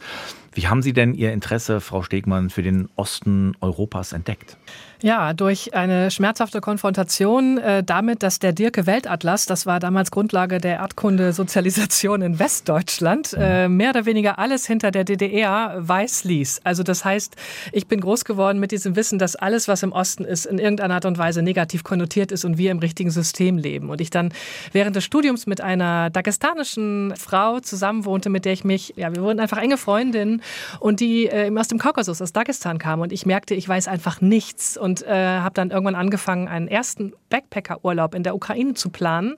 Wie 0.53 0.67
haben 0.67 0.83
Sie 0.83 0.93
denn 0.93 1.15
Ihr 1.15 1.33
Interesse, 1.33 1.81
Frau 1.81 2.03
Stegmann, 2.03 2.51
für 2.51 2.63
den 2.63 2.91
Osten 2.97 3.57
Europas 3.63 4.13
entdeckt? 4.13 4.59
Ja, 5.03 5.33
durch 5.33 5.75
eine 5.75 6.13
schmerzhafte 6.13 6.61
Konfrontation 6.61 7.59
äh, 7.59 7.83
damit, 7.83 8.23
dass 8.23 8.39
der 8.39 8.53
Dirke 8.53 8.87
Weltatlas, 8.87 9.47
das 9.47 9.67
war 9.67 9.81
damals 9.81 10.13
Grundlage 10.13 10.59
der 10.59 10.77
Erdkunde-Sozialisation 10.77 12.23
in 12.23 12.39
Westdeutschland, 12.39 13.35
äh, 13.37 13.69
mehr 13.69 13.91
oder 13.91 14.07
weniger 14.07 14.39
alles 14.39 14.65
hinter 14.65 14.93
der 14.93 15.03
DDR 15.03 15.75
weiß 15.77 16.23
ließ. 16.23 16.61
Also 16.63 16.85
das 16.85 17.05
heißt, 17.05 17.35
ich 17.73 17.89
bin 17.89 18.01
groß 18.01 18.25
geworden 18.25 18.61
mit 18.61 18.71
diesem 18.71 18.95
Wissen, 18.95 19.19
dass 19.19 19.35
alles, 19.35 19.67
was 19.67 19.83
im 19.83 19.91
Osten 19.91 20.25
ist, 20.25 20.47
in 20.47 20.61
irgendeiner 20.61 20.95
Art 20.95 21.05
und 21.05 21.19
Weise 21.19 21.43
negativ 21.43 21.83
konnotiert 21.83 22.31
ist 22.31 22.45
und 22.45 22.57
wir 22.57 22.71
im 22.71 22.79
richtigen 22.79 23.11
System 23.11 23.59
leben. 23.59 23.91
Und 23.91 24.01
ich 24.01 24.11
dann 24.11 24.33
während 24.71 24.95
des 24.95 25.03
Studiums 25.03 25.47
mit 25.47 25.61
einer 25.61 26.11
dagestanischen 26.11 27.15
Frau 27.17 27.59
zusammenwohnte, 27.59 28.31
mit 28.31 28.45
der 28.45 28.53
ich 28.53 28.63
mich, 28.63 28.95
ja, 28.97 29.13
wir 29.13 29.23
wurden 29.23 29.41
einfach 29.41 29.59
enge 29.59 29.79
Freundinnen 29.79 30.43
und 30.79 31.01
die 31.01 31.27
äh, 31.27 31.51
aus 31.59 31.67
dem 31.67 31.79
Kaukasus, 31.79 32.23
aus 32.23 32.33
Dagestan 32.33 32.79
kam. 32.79 33.01
Und 33.01 33.13
ich 33.13 33.27
merkte, 33.27 33.57
ich 33.57 33.69
weiß 33.69 33.89
einfach 33.89 34.21
nichts. 34.21 34.77
Und 34.77 34.92
und 34.93 35.07
äh, 35.07 35.39
habe 35.39 35.55
dann 35.55 35.71
irgendwann 35.71 35.95
angefangen, 35.95 36.49
einen 36.49 36.69
ersten 36.69 37.15
Backpacker-Urlaub 37.31 38.15
in 38.15 38.25
der 38.25 38.35
Ukraine 38.35 38.75
zu 38.75 38.91
planen. 38.91 39.37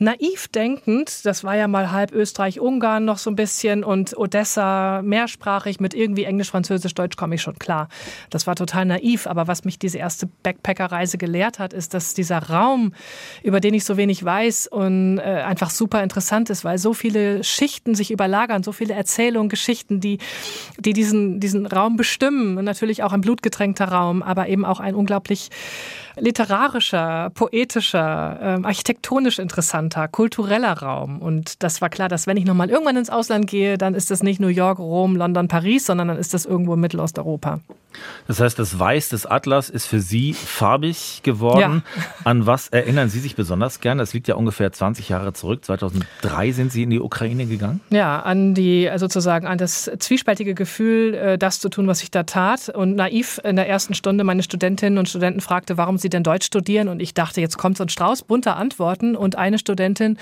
Naiv 0.00 0.48
denkend, 0.48 1.24
das 1.24 1.44
war 1.44 1.54
ja 1.54 1.68
mal 1.68 1.92
halb 1.92 2.12
Österreich-Ungarn 2.12 3.04
noch 3.04 3.18
so 3.18 3.30
ein 3.30 3.36
bisschen 3.36 3.84
und 3.84 4.18
Odessa 4.18 5.00
mehrsprachig 5.02 5.78
mit 5.78 5.94
irgendwie 5.94 6.24
Englisch, 6.24 6.50
Französisch, 6.50 6.92
Deutsch 6.94 7.16
komme 7.16 7.36
ich 7.36 7.42
schon 7.42 7.56
klar. 7.58 7.88
Das 8.30 8.48
war 8.48 8.56
total 8.56 8.84
naiv, 8.84 9.28
aber 9.28 9.46
was 9.46 9.64
mich 9.64 9.78
diese 9.78 9.98
erste 9.98 10.26
Backpacker-Reise 10.42 11.18
gelehrt 11.18 11.60
hat, 11.60 11.72
ist, 11.72 11.94
dass 11.94 12.14
dieser 12.14 12.38
Raum, 12.38 12.92
über 13.44 13.60
den 13.60 13.74
ich 13.74 13.84
so 13.84 13.96
wenig 13.96 14.24
weiß 14.24 14.66
und 14.66 15.18
äh, 15.18 15.22
einfach 15.22 15.70
super 15.70 16.02
interessant 16.02 16.50
ist, 16.50 16.64
weil 16.64 16.78
so 16.78 16.94
viele 16.94 17.44
Schichten 17.44 17.94
sich 17.94 18.10
überlagern, 18.10 18.64
so 18.64 18.72
viele 18.72 18.94
Erzählungen, 18.94 19.48
Geschichten, 19.48 20.00
die, 20.00 20.18
die 20.78 20.94
diesen, 20.94 21.38
diesen 21.38 21.66
Raum 21.66 21.96
bestimmen. 21.96 22.58
Und 22.58 22.64
natürlich 22.64 23.04
auch 23.04 23.12
ein 23.12 23.20
blutgetränkter 23.20 23.84
Raum, 23.84 24.24
aber 24.24 24.48
eben 24.48 24.64
auch 24.64 24.79
ein 24.80 24.94
unglaublich 24.94 25.50
literarischer, 26.20 27.30
poetischer, 27.34 28.38
ähm, 28.40 28.64
architektonisch 28.64 29.38
interessanter, 29.38 30.08
kultureller 30.08 30.72
Raum. 30.72 31.20
Und 31.20 31.62
das 31.62 31.80
war 31.80 31.88
klar, 31.88 32.08
dass 32.08 32.26
wenn 32.26 32.36
ich 32.36 32.44
nochmal 32.44 32.70
irgendwann 32.70 32.96
ins 32.96 33.10
Ausland 33.10 33.46
gehe, 33.46 33.78
dann 33.78 33.94
ist 33.94 34.10
das 34.10 34.22
nicht 34.22 34.40
New 34.40 34.48
York, 34.48 34.78
Rom, 34.78 35.16
London, 35.16 35.48
Paris, 35.48 35.86
sondern 35.86 36.08
dann 36.08 36.18
ist 36.18 36.34
das 36.34 36.46
irgendwo 36.46 36.74
in 36.74 36.80
Mittelosteuropa. 36.80 37.60
Das 38.28 38.40
heißt, 38.40 38.58
das 38.58 38.78
Weiß 38.78 39.08
des 39.08 39.26
Atlas 39.26 39.68
ist 39.68 39.86
für 39.86 40.00
Sie 40.00 40.32
farbig 40.32 41.22
geworden. 41.24 41.82
Ja. 41.96 42.02
An 42.24 42.46
was 42.46 42.68
erinnern 42.68 43.08
Sie 43.08 43.18
sich 43.18 43.34
besonders 43.34 43.80
gern? 43.80 43.98
Das 43.98 44.14
liegt 44.14 44.28
ja 44.28 44.36
ungefähr 44.36 44.70
20 44.70 45.08
Jahre 45.08 45.32
zurück. 45.32 45.64
2003 45.64 46.52
sind 46.52 46.70
Sie 46.72 46.84
in 46.84 46.90
die 46.90 47.00
Ukraine 47.00 47.46
gegangen. 47.46 47.80
Ja, 47.90 48.20
an 48.20 48.54
die 48.54 48.88
also 48.88 49.06
sozusagen 49.06 49.46
an 49.46 49.58
das 49.58 49.90
zwiespältige 49.98 50.54
Gefühl, 50.54 51.14
äh, 51.14 51.38
das 51.38 51.58
zu 51.58 51.68
tun, 51.68 51.88
was 51.88 52.02
ich 52.02 52.10
da 52.10 52.22
tat. 52.22 52.68
Und 52.68 52.94
naiv 52.94 53.40
in 53.42 53.56
der 53.56 53.68
ersten 53.68 53.94
Stunde 53.94 54.22
meine 54.22 54.42
Studentinnen 54.42 54.98
und 54.98 55.08
Studenten 55.08 55.40
fragte, 55.40 55.76
warum 55.76 55.98
sie 55.98 56.09
denn 56.10 56.22
Deutsch 56.22 56.46
studieren? 56.46 56.88
Und 56.88 57.00
ich 57.00 57.14
dachte, 57.14 57.40
jetzt 57.40 57.58
kommt 57.58 57.76
so 57.76 57.84
ein 57.84 57.88
Strauß 57.88 58.22
bunter 58.22 58.56
Antworten. 58.56 59.16
Und 59.16 59.36
eine 59.36 59.58
Studentin 59.58 60.18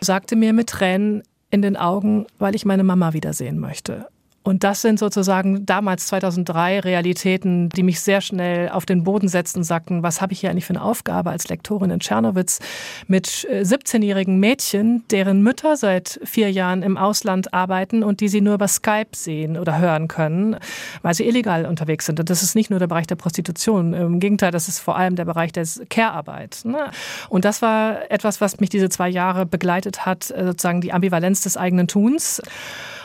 sagte 0.00 0.36
mir 0.36 0.52
mit 0.52 0.68
Tränen 0.68 1.22
in 1.50 1.62
den 1.62 1.76
Augen, 1.76 2.26
weil 2.38 2.54
ich 2.54 2.64
meine 2.64 2.84
Mama 2.84 3.12
wiedersehen 3.12 3.58
möchte. 3.58 4.08
Und 4.46 4.62
das 4.62 4.80
sind 4.80 5.00
sozusagen 5.00 5.66
damals 5.66 6.06
2003 6.06 6.78
Realitäten, 6.78 7.68
die 7.68 7.82
mich 7.82 7.98
sehr 7.98 8.20
schnell 8.20 8.68
auf 8.68 8.86
den 8.86 9.02
Boden 9.02 9.26
setzten 9.26 9.64
sagten, 9.64 10.04
was 10.04 10.20
habe 10.20 10.32
ich 10.32 10.38
hier 10.38 10.50
eigentlich 10.50 10.66
für 10.66 10.74
eine 10.74 10.82
Aufgabe 10.82 11.30
als 11.30 11.48
Lektorin 11.48 11.90
in 11.90 11.98
Tschernowitz 11.98 12.60
mit 13.08 13.26
17-jährigen 13.26 14.36
äh, 14.36 14.38
Mädchen, 14.38 15.02
deren 15.10 15.42
Mütter 15.42 15.76
seit 15.76 16.20
vier 16.22 16.52
Jahren 16.52 16.84
im 16.84 16.96
Ausland 16.96 17.52
arbeiten 17.52 18.04
und 18.04 18.20
die 18.20 18.28
sie 18.28 18.40
nur 18.40 18.54
über 18.54 18.68
Skype 18.68 19.16
sehen 19.16 19.58
oder 19.58 19.78
hören 19.78 20.06
können, 20.06 20.54
weil 21.02 21.14
sie 21.14 21.26
illegal 21.26 21.66
unterwegs 21.66 22.06
sind. 22.06 22.20
Und 22.20 22.30
das 22.30 22.44
ist 22.44 22.54
nicht 22.54 22.70
nur 22.70 22.78
der 22.78 22.86
Bereich 22.86 23.08
der 23.08 23.16
Prostitution. 23.16 23.94
Im 23.94 24.20
Gegenteil, 24.20 24.52
das 24.52 24.68
ist 24.68 24.78
vor 24.78 24.96
allem 24.96 25.16
der 25.16 25.24
Bereich 25.24 25.50
der 25.50 25.66
Care-Arbeit. 25.90 26.60
Ne? 26.62 26.92
Und 27.28 27.44
das 27.44 27.62
war 27.62 28.12
etwas, 28.12 28.40
was 28.40 28.60
mich 28.60 28.70
diese 28.70 28.90
zwei 28.90 29.08
Jahre 29.08 29.44
begleitet 29.44 30.06
hat, 30.06 30.30
äh, 30.30 30.44
sozusagen 30.44 30.82
die 30.82 30.92
Ambivalenz 30.92 31.40
des 31.40 31.56
eigenen 31.56 31.88
Tuns. 31.88 32.40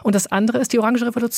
Und 0.03 0.15
das 0.15 0.27
andere 0.27 0.59
ist 0.59 0.73
die 0.73 0.79
Orange 0.79 1.05
Revolution. 1.05 1.30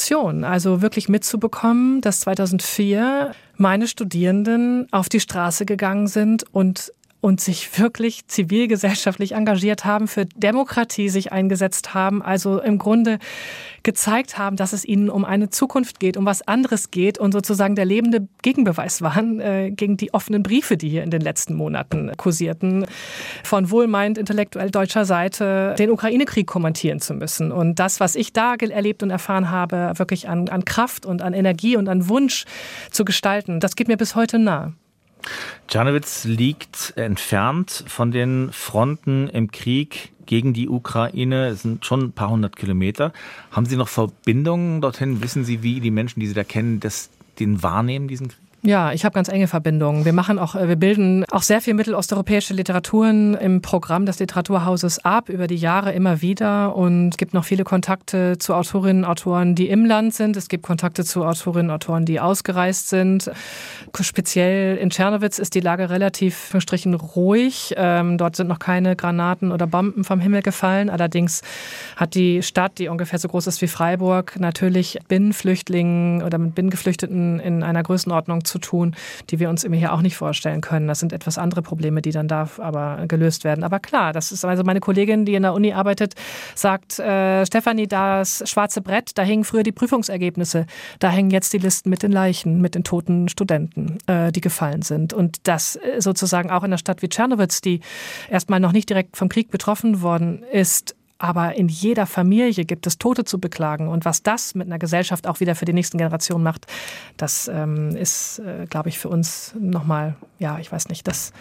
Also 0.44 0.82
wirklich 0.82 1.10
mitzubekommen, 1.10 2.02
dass 2.02 2.22
2004 2.22 3.34
meine 3.58 3.88
Studierenden 3.88 4.88
auf 4.92 5.10
die 5.10 5.20
Straße 5.20 5.66
gegangen 5.66 6.08
sind 6.08 6.44
und 6.52 6.92
und 7.24 7.40
sich 7.40 7.80
wirklich 7.80 8.28
zivilgesellschaftlich 8.28 9.32
engagiert 9.32 9.86
haben, 9.86 10.10
für 10.10 10.26
Demokratie 10.26 11.08
sich 11.08 11.32
eingesetzt 11.32 11.94
haben, 11.94 12.22
also 12.22 12.60
im 12.60 12.78
Grunde 12.78 13.18
gezeigt 13.84 14.38
haben, 14.38 14.58
dass 14.58 14.74
es 14.74 14.84
ihnen 14.84 15.10
um 15.10 15.24
eine 15.24 15.50
Zukunft 15.50 16.02
geht, 16.02 16.18
um 16.18 16.26
was 16.26 16.42
anderes 16.42 16.92
geht 16.92 17.18
und 17.18 17.32
sozusagen 17.32 17.76
der 17.76 17.86
lebende 17.86 18.28
Gegenbeweis 18.42 19.02
waren 19.02 19.40
äh, 19.40 19.72
gegen 19.72 19.96
die 19.96 20.14
offenen 20.14 20.44
Briefe, 20.44 20.76
die 20.76 20.90
hier 20.90 21.02
in 21.02 21.12
den 21.12 21.22
letzten 21.22 21.54
Monaten 21.54 22.12
kursierten, 22.18 22.86
von 23.46 23.72
wohlmeint 23.72 24.18
intellektuell 24.18 24.70
deutscher 24.70 25.06
Seite 25.06 25.76
den 25.80 25.92
Ukraine-Krieg 25.92 26.46
kommentieren 26.46 27.00
zu 27.00 27.14
müssen. 27.14 27.54
Und 27.54 27.80
das, 27.80 28.02
was 28.02 28.18
ich 28.18 28.34
da 28.34 28.56
erlebt 28.56 29.02
und 29.02 29.12
erfahren 29.12 29.50
habe, 29.50 29.94
wirklich 29.96 30.28
an, 30.28 30.50
an 30.50 30.66
Kraft 30.66 31.06
und 31.06 31.22
an 31.22 31.34
Energie 31.34 31.78
und 31.78 31.88
an 31.88 32.10
Wunsch 32.10 32.44
zu 32.92 33.06
gestalten, 33.06 33.62
das 33.62 33.78
geht 33.78 33.88
mir 33.88 33.98
bis 33.98 34.14
heute 34.16 34.40
nah. 34.40 34.74
Czernowitz 35.74 36.26
liegt 36.26 36.94
entfernt 36.98 37.84
von 37.88 38.12
den 38.12 38.52
Fronten 38.52 39.28
im 39.30 39.50
Krieg 39.50 40.12
gegen 40.28 40.54
die 40.54 40.70
Ukraine. 40.70 41.48
Es 41.48 41.64
sind 41.64 41.84
schon 41.84 42.02
ein 42.04 42.12
paar 42.12 42.30
hundert 42.30 42.56
Kilometer. 42.56 43.12
Haben 43.50 43.66
Sie 43.66 43.76
noch 43.76 43.88
Verbindungen 43.88 44.82
dorthin? 44.82 45.24
Wissen 45.24 45.44
Sie, 45.44 45.64
wie 45.64 45.80
die 45.80 45.90
Menschen, 45.90 46.20
die 46.20 46.28
Sie 46.28 46.36
da 46.36 46.44
kennen, 46.44 46.80
das, 46.80 47.10
den 47.40 47.64
wahrnehmen, 47.64 48.08
diesen 48.08 48.28
Krieg? 48.28 48.43
Ja, 48.66 48.94
ich 48.94 49.04
habe 49.04 49.14
ganz 49.14 49.28
enge 49.28 49.50
Verbindungen. 49.50 50.06
Wir 50.06 50.14
machen 50.14 50.40
auch, 50.40 50.56
äh, 50.56 50.70
wir 50.70 50.78
bilden 50.78 51.26
auch 51.32 51.42
sehr 51.42 51.60
viel 51.60 51.74
mittelosteuropäische 51.74 52.54
Literaturen 52.54 53.34
im 53.34 53.62
Programm 53.62 54.06
des 54.06 54.20
Literaturhauses 54.20 55.04
ab 55.04 55.28
über 55.28 55.48
die 55.48 55.58
Jahre 55.58 55.92
immer 55.92 56.22
wieder 56.22 56.74
und 56.74 57.10
es 57.10 57.18
gibt 57.18 57.34
noch 57.34 57.44
viele 57.44 57.66
Kontakte 57.66 58.38
zu 58.38 58.54
Autorinnen 58.54 59.04
und 59.04 59.10
Autoren, 59.10 59.56
die 59.56 59.68
im 59.68 59.84
Land 59.84 60.14
sind. 60.14 60.38
Es 60.38 60.48
gibt 60.48 60.64
Kontakte 60.64 61.04
zu 61.04 61.26
Autorinnen 61.26 61.72
und 61.72 61.76
Autoren, 61.76 62.06
die 62.06 62.22
ausgereist 62.22 62.88
sind. 62.88 63.30
Speziell 64.00 64.78
in 64.78 64.92
Tschernowitz 64.92 65.40
ist 65.40 65.56
die 65.56 65.60
Lage 65.60 65.90
relativ 65.90 66.38
für 66.38 66.62
Strichen 66.62 66.94
ruhig. 66.94 67.74
Ähm, 67.76 68.18
dort 68.18 68.38
sind 68.38 68.48
noch 68.48 68.60
keine 68.60 68.96
Granaten 68.96 69.52
oder 69.52 69.68
Bomben 69.68 70.06
vom 70.06 70.22
Himmel 70.22 70.42
gefallen. 70.42 70.90
Allerdings 70.90 71.42
hat 71.98 72.16
die 72.16 72.42
Stadt, 72.42 72.78
die 72.78 72.88
ungefähr 72.88 73.20
so 73.20 73.28
groß 73.28 73.48
ist 73.48 73.62
wie 73.62 73.68
Freiburg, 73.68 74.40
natürlich 74.40 75.00
Binnenflüchtlingen 75.10 76.24
oder 76.24 76.38
mit 76.38 76.56
Binnengeflüchteten 76.56 77.42
in 77.42 77.62
einer 77.62 77.84
Größenordnung 77.84 78.46
zu 78.46 78.53
tun, 78.60 78.96
die 79.30 79.40
wir 79.40 79.50
uns 79.50 79.64
immer 79.64 79.76
hier 79.76 79.94
auch 79.94 80.02
nicht 80.02 80.16
vorstellen 80.16 80.62
können. 80.62 80.88
Das 80.88 81.00
sind 81.00 81.14
etwas 81.14 81.38
andere 81.38 81.62
Probleme, 81.62 82.02
die 82.02 82.12
dann 82.12 82.28
da 82.28 82.50
aber 82.58 83.06
gelöst 83.08 83.44
werden. 83.44 83.64
Aber 83.64 83.80
klar, 83.80 84.14
das 84.14 84.32
ist 84.32 84.46
also 84.46 84.64
meine 84.64 84.80
Kollegin, 84.80 85.26
die 85.26 85.36
in 85.36 85.44
der 85.44 85.54
Uni 85.54 85.74
arbeitet, 85.74 86.14
sagt, 86.56 87.00
äh, 87.00 87.46
Stefanie, 87.46 87.88
das 87.88 88.44
schwarze 88.50 88.82
Brett, 88.82 89.18
da 89.18 89.24
hingen 89.24 89.44
früher 89.44 89.64
die 89.64 89.72
Prüfungsergebnisse, 89.72 90.66
da 91.00 91.10
hängen 91.10 91.32
jetzt 91.32 91.54
die 91.54 91.58
Listen 91.58 91.90
mit 91.90 92.04
den 92.04 92.12
Leichen, 92.12 92.62
mit 92.62 92.76
den 92.76 92.84
toten 92.84 93.30
Studenten, 93.30 93.98
äh, 94.08 94.32
die 94.32 94.42
gefallen 94.42 94.82
sind. 94.82 95.14
Und 95.14 95.48
das 95.48 95.76
äh, 95.76 96.00
sozusagen 96.00 96.50
auch 96.50 96.64
in 96.64 96.70
einer 96.70 96.78
Stadt 96.78 97.02
wie 97.02 97.10
Tschernowitz, 97.10 97.62
die 97.62 97.82
erstmal 98.30 98.60
noch 98.60 98.72
nicht 98.72 98.90
direkt 98.90 99.18
vom 99.18 99.30
Krieg 99.30 99.52
betroffen 99.52 100.02
worden 100.02 100.44
ist, 100.52 100.96
aber 101.24 101.56
in 101.56 101.70
jeder 101.70 102.06
Familie 102.06 102.66
gibt 102.66 102.86
es 102.86 102.98
Tote 102.98 103.24
zu 103.24 103.40
beklagen. 103.40 103.88
Und 103.88 104.04
was 104.04 104.24
das 104.24 104.56
mit 104.56 104.68
einer 104.68 104.78
Gesellschaft 104.78 105.26
auch 105.26 105.40
wieder 105.40 105.56
für 105.56 105.64
die 105.64 105.72
nächsten 105.72 105.98
Generationen 105.98 106.44
macht, 106.44 106.68
das 107.16 107.48
ähm, 107.48 107.96
ist, 107.96 108.40
äh, 108.40 108.66
glaube 108.70 108.90
ich, 108.90 109.00
für 109.00 109.08
uns 109.08 109.56
nochmal, 109.58 110.18
ja, 110.40 110.60
ich 110.60 110.70
weiß 110.70 110.90
nicht, 110.90 111.08
das 111.08 111.32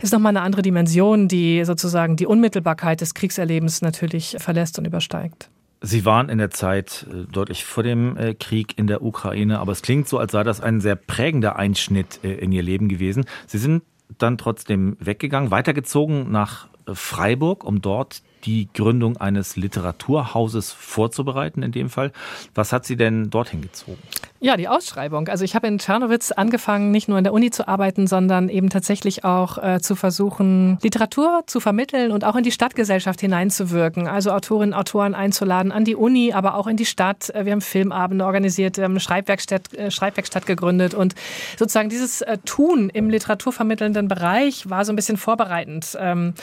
ist 0.00 0.12
nochmal 0.12 0.30
eine 0.30 0.40
andere 0.40 0.62
Dimension, 0.62 1.28
die 1.28 1.64
sozusagen 1.64 2.16
die 2.16 2.26
Unmittelbarkeit 2.26 3.00
des 3.00 3.14
Kriegserlebens 3.14 3.80
natürlich 3.80 4.34
verlässt 4.40 4.80
und 4.80 4.88
übersteigt. 4.88 5.50
Sie 5.80 6.04
waren 6.04 6.28
in 6.28 6.38
der 6.38 6.50
Zeit 6.50 7.06
äh, 7.08 7.30
deutlich 7.30 7.64
vor 7.64 7.84
dem 7.84 8.16
äh, 8.16 8.34
Krieg 8.34 8.76
in 8.76 8.88
der 8.88 9.02
Ukraine, 9.04 9.60
aber 9.60 9.70
es 9.70 9.82
klingt 9.82 10.08
so, 10.08 10.18
als 10.18 10.32
sei 10.32 10.42
das 10.42 10.60
ein 10.60 10.80
sehr 10.80 10.96
prägender 10.96 11.54
Einschnitt 11.54 12.18
äh, 12.24 12.32
in 12.32 12.50
Ihr 12.50 12.64
Leben 12.64 12.88
gewesen. 12.88 13.26
Sie 13.46 13.58
sind 13.58 13.84
dann 14.18 14.36
trotzdem 14.36 14.96
weggegangen, 14.98 15.52
weitergezogen 15.52 16.32
nach 16.32 16.66
Freiburg, 16.92 17.62
um 17.62 17.80
dort 17.80 18.24
die 18.44 18.68
Gründung 18.74 19.16
eines 19.16 19.56
Literaturhauses 19.56 20.72
vorzubereiten 20.72 21.62
in 21.62 21.72
dem 21.72 21.90
Fall. 21.90 22.12
Was 22.54 22.72
hat 22.72 22.84
Sie 22.84 22.96
denn 22.96 23.30
dorthin 23.30 23.62
gezogen? 23.62 23.98
Ja, 24.40 24.56
die 24.56 24.66
Ausschreibung. 24.66 25.28
Also 25.28 25.44
ich 25.44 25.54
habe 25.54 25.68
in 25.68 25.78
Tschernowitz 25.78 26.32
angefangen, 26.32 26.90
nicht 26.90 27.08
nur 27.08 27.16
in 27.16 27.22
der 27.22 27.32
Uni 27.32 27.50
zu 27.50 27.68
arbeiten, 27.68 28.08
sondern 28.08 28.48
eben 28.48 28.70
tatsächlich 28.70 29.24
auch 29.24 29.56
äh, 29.58 29.80
zu 29.80 29.94
versuchen, 29.94 30.78
Literatur 30.82 31.44
zu 31.46 31.60
vermitteln 31.60 32.10
und 32.10 32.24
auch 32.24 32.34
in 32.34 32.42
die 32.42 32.50
Stadtgesellschaft 32.50 33.20
hineinzuwirken. 33.20 34.08
Also 34.08 34.32
Autorinnen, 34.32 34.74
Autoren 34.74 35.14
einzuladen 35.14 35.70
an 35.70 35.84
die 35.84 35.94
Uni, 35.94 36.32
aber 36.32 36.56
auch 36.56 36.66
in 36.66 36.76
die 36.76 36.86
Stadt. 36.86 37.30
Äh, 37.30 37.44
wir 37.44 37.52
haben 37.52 37.60
Filmabende 37.60 38.24
organisiert, 38.24 38.78
wir 38.78 38.84
haben 38.84 38.92
eine 38.92 39.00
Schreibwerkstatt, 39.00 39.72
äh, 39.74 39.92
Schreibwerkstatt 39.92 40.44
gegründet 40.44 40.94
und 40.94 41.14
sozusagen 41.56 41.88
dieses 41.88 42.22
äh, 42.22 42.38
Tun 42.44 42.90
im 42.90 43.10
literaturvermittelnden 43.10 44.08
Bereich 44.08 44.68
war 44.68 44.84
so 44.84 44.92
ein 44.92 44.96
bisschen 44.96 45.18
vorbereitend. 45.18 45.96
Ähm, 46.00 46.34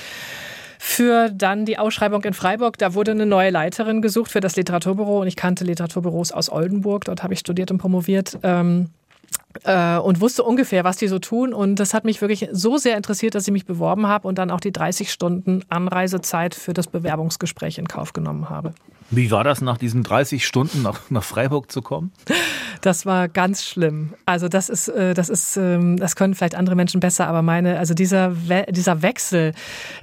für 0.81 1.29
dann 1.29 1.65
die 1.65 1.77
Ausschreibung 1.77 2.23
in 2.23 2.33
Freiburg. 2.33 2.77
Da 2.77 2.93
wurde 2.93 3.11
eine 3.11 3.25
neue 3.25 3.49
Leiterin 3.49 4.01
gesucht 4.01 4.31
für 4.31 4.39
das 4.39 4.55
Literaturbüro 4.55 5.19
und 5.19 5.27
ich 5.27 5.35
kannte 5.35 5.65
Literaturbüros 5.65 6.31
aus 6.31 6.49
Oldenburg. 6.49 7.03
Dort 7.03 7.21
habe 7.21 7.33
ich 7.33 7.39
studiert 7.41 7.69
und 7.69 7.79
promoviert. 7.79 8.39
Ähm, 8.43 8.89
äh, 9.65 9.97
und 9.97 10.21
wusste 10.21 10.43
ungefähr, 10.43 10.85
was 10.85 10.95
die 10.95 11.09
so 11.09 11.19
tun. 11.19 11.53
Und 11.53 11.75
das 11.81 11.93
hat 11.93 12.05
mich 12.05 12.21
wirklich 12.21 12.47
so 12.53 12.77
sehr 12.77 12.95
interessiert, 12.95 13.35
dass 13.35 13.45
ich 13.45 13.51
mich 13.51 13.65
beworben 13.65 14.07
habe 14.07 14.25
und 14.25 14.37
dann 14.37 14.51
auch 14.51 14.61
die 14.61 14.71
30 14.71 15.11
Stunden 15.11 15.63
Anreisezeit 15.67 16.55
für 16.55 16.71
das 16.71 16.87
Bewerbungsgespräch 16.87 17.77
in 17.77 17.87
Kauf 17.89 18.13
genommen 18.13 18.49
habe. 18.49 18.73
Wie 19.11 19.31
war 19.31 19.43
das, 19.43 19.61
nach 19.61 19.77
diesen 19.77 20.03
30 20.03 20.45
Stunden 20.45 20.81
nach, 20.81 21.09
nach 21.09 21.23
Freiburg 21.23 21.71
zu 21.71 21.81
kommen? 21.81 22.11
Das 22.81 23.05
war 23.05 23.27
ganz 23.27 23.65
schlimm. 23.65 24.13
Also 24.25 24.47
das 24.47 24.69
ist, 24.69 24.87
äh, 24.87 25.13
das 25.13 25.29
ist, 25.29 25.57
ähm, 25.57 25.97
das 25.97 26.15
können 26.15 26.35
vielleicht 26.35 26.55
andere 26.55 26.75
Menschen 26.75 26.99
besser, 26.99 27.27
aber 27.27 27.41
meine, 27.41 27.77
also 27.77 27.93
dieser, 27.93 28.33
dieser 28.69 29.01
Wechsel, 29.01 29.53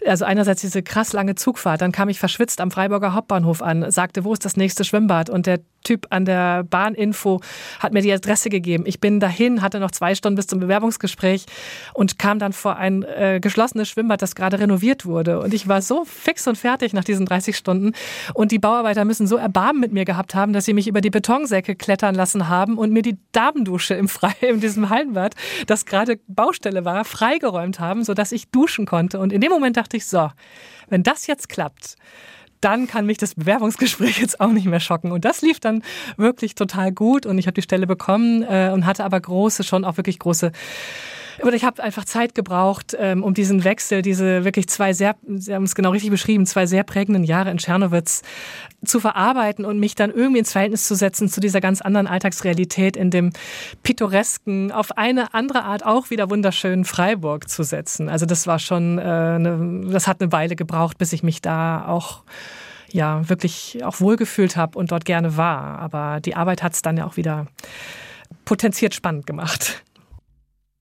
also 0.07 0.25
einerseits 0.25 0.61
diese 0.61 0.83
krass 0.83 1.13
lange 1.13 1.37
Zugfahrt, 1.37 1.81
dann 1.81 1.93
kam 1.93 2.09
ich 2.09 2.19
verschwitzt 2.19 2.61
am 2.61 2.71
Freiburger 2.71 3.15
Hauptbahnhof 3.15 3.63
an, 3.63 3.91
sagte, 3.91 4.25
wo 4.25 4.33
ist 4.33 4.45
das 4.45 4.57
nächste 4.57 4.85
Schwimmbad? 4.85 5.31
Und 5.31 5.47
der 5.47 5.61
Typ 5.87 6.09
an 6.11 6.25
der 6.25 6.65
Bahninfo 6.65 7.41
hat 7.79 7.93
mir 7.93 8.03
die 8.03 8.13
Adresse 8.13 8.51
gegeben. 8.51 8.85
Ich 8.87 8.99
bin 8.99 9.21
dahin, 9.21 9.63
hatte 9.63 9.79
noch 9.79 9.93
zwei 9.93 10.17
Stunden 10.17 10.35
bis 10.35 10.49
zum 10.49 10.59
Bewerbungsgespräch 10.59 11.47
und 11.95 12.19
kam 12.19 12.41
dann 12.41 12.53
vor 12.53 12.77
ein 12.77 13.05
äh, 13.05 13.39
geschlossenes 13.41 13.89
Schwimmbad, 13.89 14.21
das 14.21 14.35
gerade 14.35 14.59
renoviert 14.59 15.07
wurde. 15.07 15.39
Und 15.39 15.55
ich 15.55 15.69
war 15.69 15.81
so 15.83 16.05
fix 16.05 16.49
und 16.49 16.59
fertig 16.59 16.93
nach 16.93 17.05
diesen 17.05 17.25
30 17.25 17.57
Stunden. 17.57 17.93
Und 18.35 18.51
die 18.51 18.59
Bauarbeiter 18.97 19.05
müssen 19.05 19.27
so 19.27 19.37
Erbarmen 19.37 19.81
mit 19.81 19.93
mir 19.93 20.05
gehabt 20.05 20.35
haben, 20.35 20.53
dass 20.53 20.65
sie 20.65 20.73
mich 20.73 20.89
über 20.89 21.01
die 21.01 21.11
Betonsäcke 21.11 21.77
klettern 21.77 22.15
lassen 22.15 22.49
haben 22.49 22.79
und 22.79 22.93
mir 22.93 23.03
die 23.03 23.19
Damendusche 23.33 23.95
im 23.95 24.09
Freien, 24.09 24.55
in 24.55 24.61
diesem 24.61 24.89
Hallenbad, 24.89 25.35
das 25.67 25.85
gerade 25.85 26.19
Baustelle 26.27 26.85
war, 26.85 27.05
freigeräumt 27.05 27.79
haben, 27.79 28.05
sodass 28.05 28.33
ich 28.33 28.51
duschen 28.51 28.87
konnte. 28.87 29.19
Und 29.19 29.33
in 29.33 29.41
dem 29.41 29.51
Moment 29.51 29.77
dachte 29.77 29.97
ich, 29.97 30.07
so, 30.07 30.31
wenn 30.89 31.03
das 31.03 31.27
jetzt 31.27 31.49
klappt, 31.49 31.97
dann 32.63 32.87
kann 32.87 33.05
mich 33.05 33.19
das 33.19 33.35
Bewerbungsgespräch 33.35 34.19
jetzt 34.19 34.41
auch 34.41 34.53
nicht 34.53 34.67
mehr 34.67 34.81
schocken. 34.81 35.13
Und 35.13 35.25
das 35.25 35.43
lief 35.43 35.61
dann 35.61 35.83
wirklich 36.17 36.55
total 36.55 36.91
gut 36.91 37.27
und 37.27 37.39
ich 37.39 37.47
habe 37.47 37.55
die 37.55 37.63
Stelle 37.63 37.87
bekommen 37.87 38.43
äh, 38.43 38.71
und 38.73 38.87
hatte 38.87 39.05
aber 39.05 39.21
große, 39.21 39.63
schon 39.63 39.85
auch 39.85 39.99
wirklich 39.99 40.19
große 40.19 40.53
aber 41.41 41.53
ich 41.55 41.65
habe 41.65 41.83
einfach 41.83 42.05
Zeit 42.05 42.35
gebraucht, 42.35 42.97
ähm, 42.99 43.23
um 43.23 43.35
diesen 43.35 43.65
Wechsel, 43.65 44.03
diese 44.03 44.45
wirklich 44.45 44.69
zwei 44.69 44.93
sehr, 44.93 45.17
Sie 45.27 45.55
haben 45.55 45.65
es 45.65 45.75
genau 45.75 45.91
richtig 45.91 46.11
beschrieben, 46.11 46.47
zwei 46.47 46.67
sehr 46.67 46.85
prägenden 46.85 47.25
Jahre 47.25 47.51
in 47.51 47.59
Tschernowitz 47.59 48.23
zu 48.85 49.01
verarbeiten 49.01 49.65
und 49.65 49.79
mich 49.79 49.95
dann 49.95 50.11
irgendwie 50.11 50.39
ins 50.39 50.53
Verhältnis 50.53 50.87
zu 50.87 50.95
setzen 50.95 51.29
zu 51.29 51.41
dieser 51.41 51.61
ganz 51.61 51.81
anderen 51.81 52.07
Alltagsrealität 52.07 52.97
in 52.97 53.11
dem 53.11 53.33
pittoresken, 53.83 54.73
auf 54.73 54.97
eine 54.97 55.35
andere 55.35 55.65
Art 55.65 55.85
auch 55.85 56.11
wieder 56.11 56.31
wunderschönen 56.31 56.85
Freiburg 56.85 57.49
zu 57.49 57.63
setzen. 57.63 58.09
Also 58.09 58.27
das 58.27 58.47
war 58.47 58.59
schon, 58.59 58.99
äh, 58.99 59.03
eine, 59.03 59.91
das 59.91 60.07
hat 60.07 60.21
eine 60.21 60.33
Weile 60.33 60.57
gebraucht, 60.57 60.99
bis 60.99 61.13
ich 61.13 61.23
mich 61.23 61.43
da 61.43 61.87
auch 61.87 62.23
ja 62.93 63.29
wirklich 63.29 63.85
auch 63.85 64.01
wohlgefühlt 64.01 64.57
habe 64.57 64.79
und 64.79 64.93
dort 64.93 65.05
gerne 65.05 65.37
war. 65.37 65.79
Aber 65.79 66.21
die 66.21 66.37
Arbeit 66.37 66.63
hat 66.63 66.75
es 66.75 66.83
dann 66.83 66.97
ja 66.97 67.07
auch 67.07 67.17
wieder 67.17 67.47
potenziert 68.45 68.95
spannend 68.95 69.27
gemacht. 69.27 69.83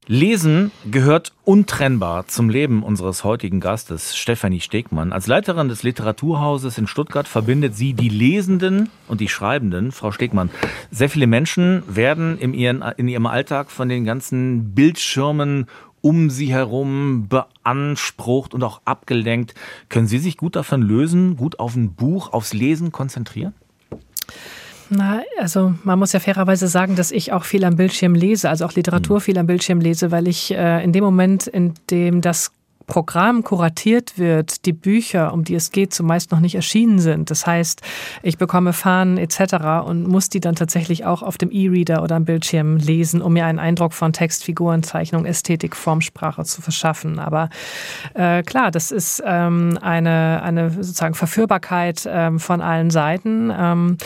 Lesen 0.07 0.71
gehört 0.91 1.33
untrennbar 1.45 2.27
zum 2.27 2.47
Leben 2.51 2.83
unseres 2.83 3.23
heutigen 3.23 3.59
Gastes, 3.59 4.15
Stefanie 4.15 4.59
Stegmann. 4.59 5.11
Als 5.11 5.25
Leiterin 5.25 5.67
des 5.67 5.81
Literaturhauses 5.81 6.77
in 6.77 6.85
Stuttgart 6.85 7.27
verbindet 7.27 7.75
sie 7.75 7.93
die 7.93 8.09
Lesenden 8.09 8.89
und 9.07 9.19
die 9.19 9.29
Schreibenden. 9.29 9.91
Frau 9.91 10.11
Stegmann, 10.11 10.51
sehr 10.91 11.09
viele 11.09 11.25
Menschen 11.25 11.81
werden 11.87 12.37
in, 12.37 12.53
ihren, 12.53 12.83
in 12.97 13.07
ihrem 13.07 13.25
Alltag 13.25 13.71
von 13.71 13.89
den 13.89 14.05
ganzen 14.05 14.75
Bildschirmen 14.75 15.65
um 16.01 16.29
sie 16.29 16.53
herum 16.53 17.27
beansprucht 17.27 18.53
und 18.53 18.63
auch 18.63 18.81
abgelenkt. 18.85 19.55
Können 19.89 20.05
Sie 20.05 20.19
sich 20.19 20.37
gut 20.37 20.55
davon 20.55 20.83
lösen, 20.83 21.35
gut 21.35 21.57
auf 21.57 21.75
ein 21.75 21.95
Buch, 21.95 22.31
aufs 22.31 22.53
Lesen 22.53 22.91
konzentrieren? 22.91 23.55
Na, 24.89 25.23
also 25.39 25.73
man 25.83 25.97
muss 25.97 26.13
ja 26.13 26.19
fairerweise 26.19 26.67
sagen, 26.67 26.95
dass 26.95 27.11
ich 27.11 27.31
auch 27.31 27.43
viel 27.43 27.63
am 27.63 27.75
Bildschirm 27.75 28.13
lese, 28.13 28.49
also 28.49 28.65
auch 28.65 28.73
Literatur 28.73 29.17
mhm. 29.17 29.21
viel 29.21 29.37
am 29.37 29.47
Bildschirm 29.47 29.79
lese, 29.79 30.11
weil 30.11 30.27
ich 30.27 30.51
äh, 30.51 30.83
in 30.83 30.91
dem 30.91 31.03
Moment, 31.03 31.47
in 31.47 31.73
dem 31.89 32.21
das 32.21 32.51
Programm 32.87 33.43
kuratiert 33.43 34.17
wird, 34.17 34.65
die 34.65 34.73
Bücher, 34.73 35.33
um 35.33 35.43
die 35.43 35.55
es 35.55 35.71
geht, 35.71 35.93
zumeist 35.93 36.31
noch 36.31 36.39
nicht 36.39 36.55
erschienen 36.55 36.99
sind. 36.99 37.31
Das 37.31 37.47
heißt, 37.47 37.81
ich 38.21 38.37
bekomme 38.37 38.73
Fahnen 38.73 39.17
etc. 39.17 39.85
und 39.85 40.07
muss 40.07 40.29
die 40.29 40.39
dann 40.39 40.55
tatsächlich 40.55 41.05
auch 41.05 41.23
auf 41.23 41.37
dem 41.37 41.51
E-Reader 41.51 42.03
oder 42.03 42.15
am 42.15 42.25
Bildschirm 42.25 42.77
lesen, 42.77 43.21
um 43.21 43.33
mir 43.33 43.45
einen 43.45 43.59
Eindruck 43.59 43.93
von 43.93 44.13
Text, 44.13 44.43
Figuren, 44.43 44.83
Zeichnung, 44.83 45.25
Ästhetik, 45.25 45.75
Formsprache 45.75 46.43
zu 46.43 46.61
verschaffen. 46.61 47.19
Aber 47.19 47.49
äh, 48.13 48.43
klar, 48.43 48.71
das 48.71 48.91
ist 48.91 49.23
ähm, 49.25 49.79
eine, 49.81 50.41
eine 50.43 50.69
sozusagen 50.69 51.15
Verführbarkeit 51.15 52.07
ähm, 52.07 52.39
von 52.39 52.61
allen 52.61 52.91
Seiten. 52.91 53.51
Ähm, 53.57 53.97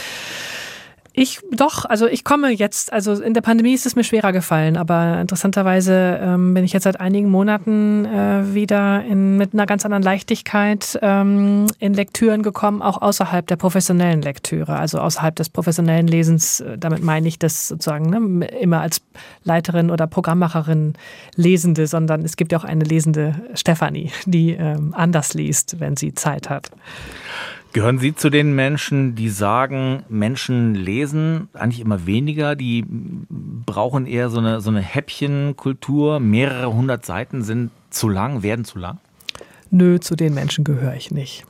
ich 1.14 1.40
doch, 1.52 1.86
also 1.86 2.08
ich 2.08 2.24
komme 2.24 2.52
jetzt, 2.52 2.94
also 2.94 3.14
in 3.14 3.34
der 3.34 3.42
Pandemie 3.42 3.74
ist 3.74 3.86
es 3.86 3.96
mir 3.96 4.04
schwerer 4.04 4.32
gefallen, 4.32 4.78
aber 4.78 5.20
interessanterweise 5.20 6.20
ähm, 6.22 6.54
bin 6.54 6.64
ich 6.64 6.72
jetzt 6.72 6.84
seit 6.84 7.00
einigen 7.00 7.30
Monaten 7.30 8.06
äh, 8.06 8.54
wieder 8.54 9.04
in, 9.04 9.38
mit 9.38 9.54
einer 9.54 9.66
ganz 9.66 9.86
anderen 9.86 10.04
Leichtigkeit 10.04 11.00
ähm, 11.02 11.66
in 11.80 11.94
Lektüren 11.94 12.44
gekommen, 12.44 12.82
auch 12.82 13.02
außerhalb 13.02 13.48
der 13.48 13.56
professionellen 13.56 14.22
Lektüre, 14.22 14.78
also 14.78 15.00
außerhalb 15.00 15.36
des 15.36 15.50
professionellen 15.50 16.08
Lesens. 16.08 16.60
Äh, 16.60 16.78
damit 16.78 17.04
meine 17.04 17.28
ich 17.28 17.40
das 17.40 17.68
sozusagen 17.68 18.10
ne, 18.10 18.46
immer 18.46 18.82
als 18.82 19.02
Leiterin 19.44 19.90
oder 19.90 20.06
Programmmacherin 20.06 20.94
Lesende, 21.36 21.88
sondern 21.88 22.24
es 22.24 22.38
gibt 22.38 22.52
ja 22.52 22.60
auch 22.60 22.64
eine 22.64 22.84
lesende 22.84 23.36
Stefanie, 23.56 24.12
die 24.26 24.52
ähm, 24.52 24.94
anders 24.96 25.34
liest, 25.34 25.80
wenn 25.80 25.98
sie 25.98 26.14
Zeit 26.14 26.50
hat. 26.50 26.70
Gehören 27.72 28.00
Sie 28.00 28.16
zu 28.16 28.32
den 28.32 28.56
Menschen, 28.56 29.14
die 29.14 29.30
sagen, 29.30 30.04
Menschen 30.10 30.74
lesen 30.74 31.50
eigentlich 31.54 31.82
immer 31.82 32.08
weniger, 32.08 32.56
die 32.56 32.84
brauchen 32.90 34.08
eher 34.08 34.30
so 34.30 34.40
eine, 34.40 34.60
so 34.60 34.72
eine 34.72 34.82
Häppchenkultur, 34.82 36.20
mehrere 36.20 36.74
hundert 36.74 37.06
Seiten 37.06 37.44
sind 37.44 37.70
zu 37.92 38.10
lang, 38.10 38.42
werden 38.42 38.66
zu 38.66 38.80
lang? 38.80 38.98
Nö, 39.70 40.00
zu 40.00 40.16
den 40.16 40.34
Menschen 40.34 40.64
gehöre 40.64 40.96
ich 40.96 41.12
nicht. 41.12 41.46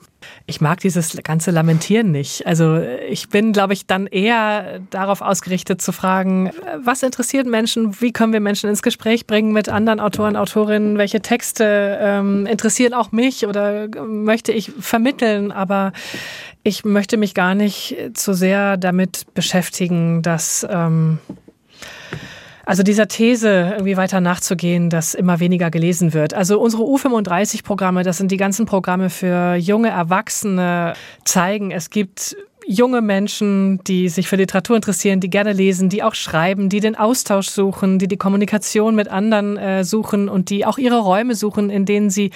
Ich 0.45 0.61
mag 0.61 0.79
dieses 0.79 1.17
ganze 1.23 1.51
Lamentieren 1.51 2.11
nicht. 2.11 2.47
Also 2.47 2.81
ich 3.07 3.29
bin, 3.29 3.53
glaube 3.53 3.73
ich, 3.73 3.85
dann 3.85 4.07
eher 4.07 4.79
darauf 4.89 5.21
ausgerichtet 5.21 5.81
zu 5.81 5.91
fragen, 5.91 6.51
was 6.83 7.03
interessiert 7.03 7.47
Menschen, 7.47 8.01
wie 8.01 8.11
können 8.11 8.33
wir 8.33 8.39
Menschen 8.39 8.69
ins 8.69 8.81
Gespräch 8.81 9.27
bringen 9.27 9.51
mit 9.51 9.69
anderen 9.69 9.99
Autoren, 9.99 10.35
Autorinnen, 10.35 10.97
welche 10.97 11.21
Texte 11.21 11.97
ähm, 12.01 12.45
interessieren 12.45 12.93
auch 12.93 13.11
mich 13.11 13.45
oder 13.45 13.87
möchte 14.05 14.51
ich 14.51 14.71
vermitteln, 14.79 15.51
aber 15.51 15.93
ich 16.63 16.83
möchte 16.83 17.17
mich 17.17 17.33
gar 17.33 17.55
nicht 17.55 17.95
zu 18.13 18.33
sehr 18.33 18.77
damit 18.77 19.25
beschäftigen, 19.33 20.21
dass 20.21 20.67
ähm, 20.69 21.19
also 22.69 22.83
dieser 22.83 23.07
These 23.07 23.47
irgendwie 23.71 23.97
weiter 23.97 24.21
nachzugehen, 24.21 24.91
dass 24.91 25.15
immer 25.15 25.39
weniger 25.39 25.71
gelesen 25.71 26.13
wird. 26.13 26.35
Also 26.35 26.59
unsere 26.59 26.83
U35-Programme, 26.83 28.03
das 28.03 28.17
sind 28.17 28.29
die 28.29 28.37
ganzen 28.37 28.67
Programme 28.67 29.09
für 29.09 29.55
junge 29.55 29.89
Erwachsene, 29.89 30.93
zeigen, 31.25 31.71
es 31.71 31.89
gibt 31.89 32.37
junge 32.69 33.01
Menschen, 33.01 33.83
die 33.85 34.09
sich 34.09 34.27
für 34.27 34.35
Literatur 34.35 34.75
interessieren, 34.75 35.19
die 35.19 35.31
gerne 35.31 35.53
lesen, 35.53 35.89
die 35.89 36.03
auch 36.03 36.13
schreiben, 36.13 36.69
die 36.69 36.79
den 36.79 36.95
Austausch 36.95 37.49
suchen, 37.49 37.97
die 37.97 38.07
die 38.07 38.17
Kommunikation 38.17 38.93
mit 38.93 39.07
anderen 39.07 39.57
äh, 39.57 39.83
suchen 39.83 40.29
und 40.29 40.51
die 40.51 40.67
auch 40.67 40.77
ihre 40.77 40.99
Räume 40.99 41.33
suchen, 41.33 41.71
in 41.71 41.87
denen 41.87 42.11
sie 42.11 42.29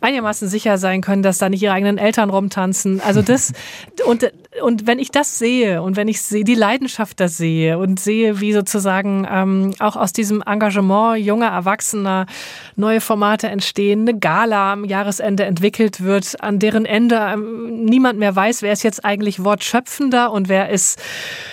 einigermaßen 0.00 0.46
sicher 0.46 0.78
sein 0.78 1.00
können, 1.00 1.24
dass 1.24 1.38
da 1.38 1.48
nicht 1.48 1.62
ihre 1.62 1.72
eigenen 1.72 1.98
Eltern 1.98 2.30
rumtanzen. 2.30 3.00
Also 3.00 3.20
das 3.20 3.52
und 4.06 4.30
und 4.62 4.86
wenn 4.86 4.98
ich 4.98 5.10
das 5.10 5.38
sehe 5.38 5.80
und 5.80 5.96
wenn 5.96 6.08
ich 6.08 6.22
sehe, 6.22 6.42
die 6.42 6.56
Leidenschaft 6.56 7.20
das 7.20 7.36
sehe 7.36 7.78
und 7.78 8.00
sehe, 8.00 8.40
wie 8.40 8.52
sozusagen 8.52 9.26
ähm, 9.30 9.74
auch 9.78 9.94
aus 9.94 10.12
diesem 10.12 10.42
Engagement 10.44 11.24
junger 11.24 11.46
Erwachsener 11.48 12.26
neue 12.74 13.00
Formate 13.00 13.46
entstehen, 13.48 14.02
eine 14.02 14.18
Gala 14.18 14.72
am 14.72 14.84
Jahresende 14.84 15.44
entwickelt 15.44 16.02
wird, 16.02 16.42
an 16.42 16.58
deren 16.58 16.84
Ende 16.84 17.16
ähm, 17.16 17.84
niemand 17.84 18.18
mehr 18.18 18.34
weiß, 18.34 18.62
wer 18.62 18.72
ist 18.72 18.82
jetzt 18.82 19.04
eigentlich 19.04 19.44
Wortschöpfender 19.80 20.30
und 20.30 20.48
wer 20.48 20.68
ist 20.68 21.00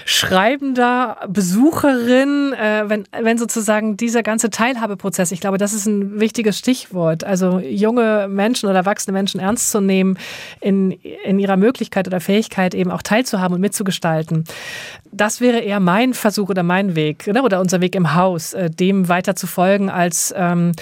Schreibender, 0.05 1.17
Besucherin, 1.27 2.53
äh, 2.53 2.83
wenn, 2.87 3.05
wenn 3.19 3.37
sozusagen 3.37 3.97
dieser 3.97 4.23
ganze 4.23 4.49
Teilhabeprozess, 4.49 5.31
ich 5.31 5.39
glaube, 5.39 5.57
das 5.57 5.73
ist 5.73 5.85
ein 5.85 6.19
wichtiges 6.19 6.57
Stichwort, 6.57 7.23
also 7.23 7.59
junge 7.59 8.27
Menschen 8.29 8.69
oder 8.69 8.79
erwachsene 8.79 9.13
Menschen 9.13 9.39
ernst 9.39 9.71
zu 9.71 9.81
nehmen 9.81 10.17
in, 10.61 10.91
in 10.91 11.39
ihrer 11.39 11.57
Möglichkeit 11.57 12.07
oder 12.07 12.19
Fähigkeit 12.19 12.73
eben 12.73 12.91
auch 12.91 13.01
teilzuhaben 13.01 13.55
und 13.55 13.61
mitzugestalten. 13.61 14.43
Das 15.11 15.41
wäre 15.41 15.59
eher 15.59 15.79
mein 15.79 16.13
Versuch 16.13 16.49
oder 16.49 16.63
mein 16.63 16.95
Weg 16.95 17.27
ne, 17.27 17.41
oder 17.43 17.59
unser 17.59 17.81
Weg 17.81 17.95
im 17.95 18.13
Haus, 18.15 18.53
äh, 18.53 18.69
dem 18.69 19.09
weiter 19.09 19.35
zu 19.35 19.47
folgen 19.47 19.89
als 19.89 20.33
ähm, 20.37 20.73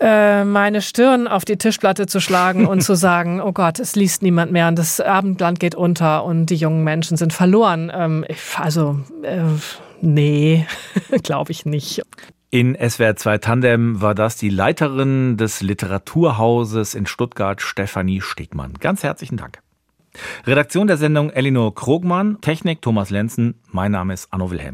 äh, 0.00 0.44
meine 0.44 0.82
Stirn 0.82 1.28
auf 1.28 1.44
die 1.44 1.56
Tischplatte 1.56 2.06
zu 2.06 2.20
schlagen 2.20 2.66
und 2.66 2.82
zu 2.82 2.94
sagen, 2.96 3.40
oh 3.40 3.52
Gott, 3.52 3.78
es 3.78 3.96
liest 3.96 4.22
niemand 4.22 4.52
mehr 4.52 4.68
und 4.68 4.78
das 4.78 5.00
Abendland 5.00 5.60
geht 5.60 5.74
unter 5.74 6.24
und 6.24 6.46
die 6.46 6.56
jungen 6.56 6.84
Menschen 6.84 7.16
sind 7.16 7.32
verloren. 7.32 7.90
Ähm, 7.94 8.24
also, 8.56 9.00
äh, 9.22 9.42
nee, 10.00 10.66
glaube 11.22 11.52
ich 11.52 11.66
nicht. 11.66 12.02
In 12.50 12.76
SWR 12.76 13.16
2 13.16 13.38
Tandem 13.38 14.02
war 14.02 14.14
das 14.14 14.36
die 14.36 14.50
Leiterin 14.50 15.38
des 15.38 15.62
Literaturhauses 15.62 16.94
in 16.94 17.06
Stuttgart, 17.06 17.62
Stefanie 17.62 18.20
Stegmann. 18.20 18.74
Ganz 18.78 19.02
herzlichen 19.02 19.38
Dank. 19.38 19.60
Redaktion 20.46 20.86
der 20.86 20.98
Sendung 20.98 21.30
Elinor 21.30 21.74
Krogmann, 21.74 22.40
Technik 22.42 22.82
Thomas 22.82 23.08
Lenzen, 23.08 23.54
mein 23.70 23.92
Name 23.92 24.12
ist 24.12 24.30
Anno 24.32 24.50
Wilhelm. 24.50 24.70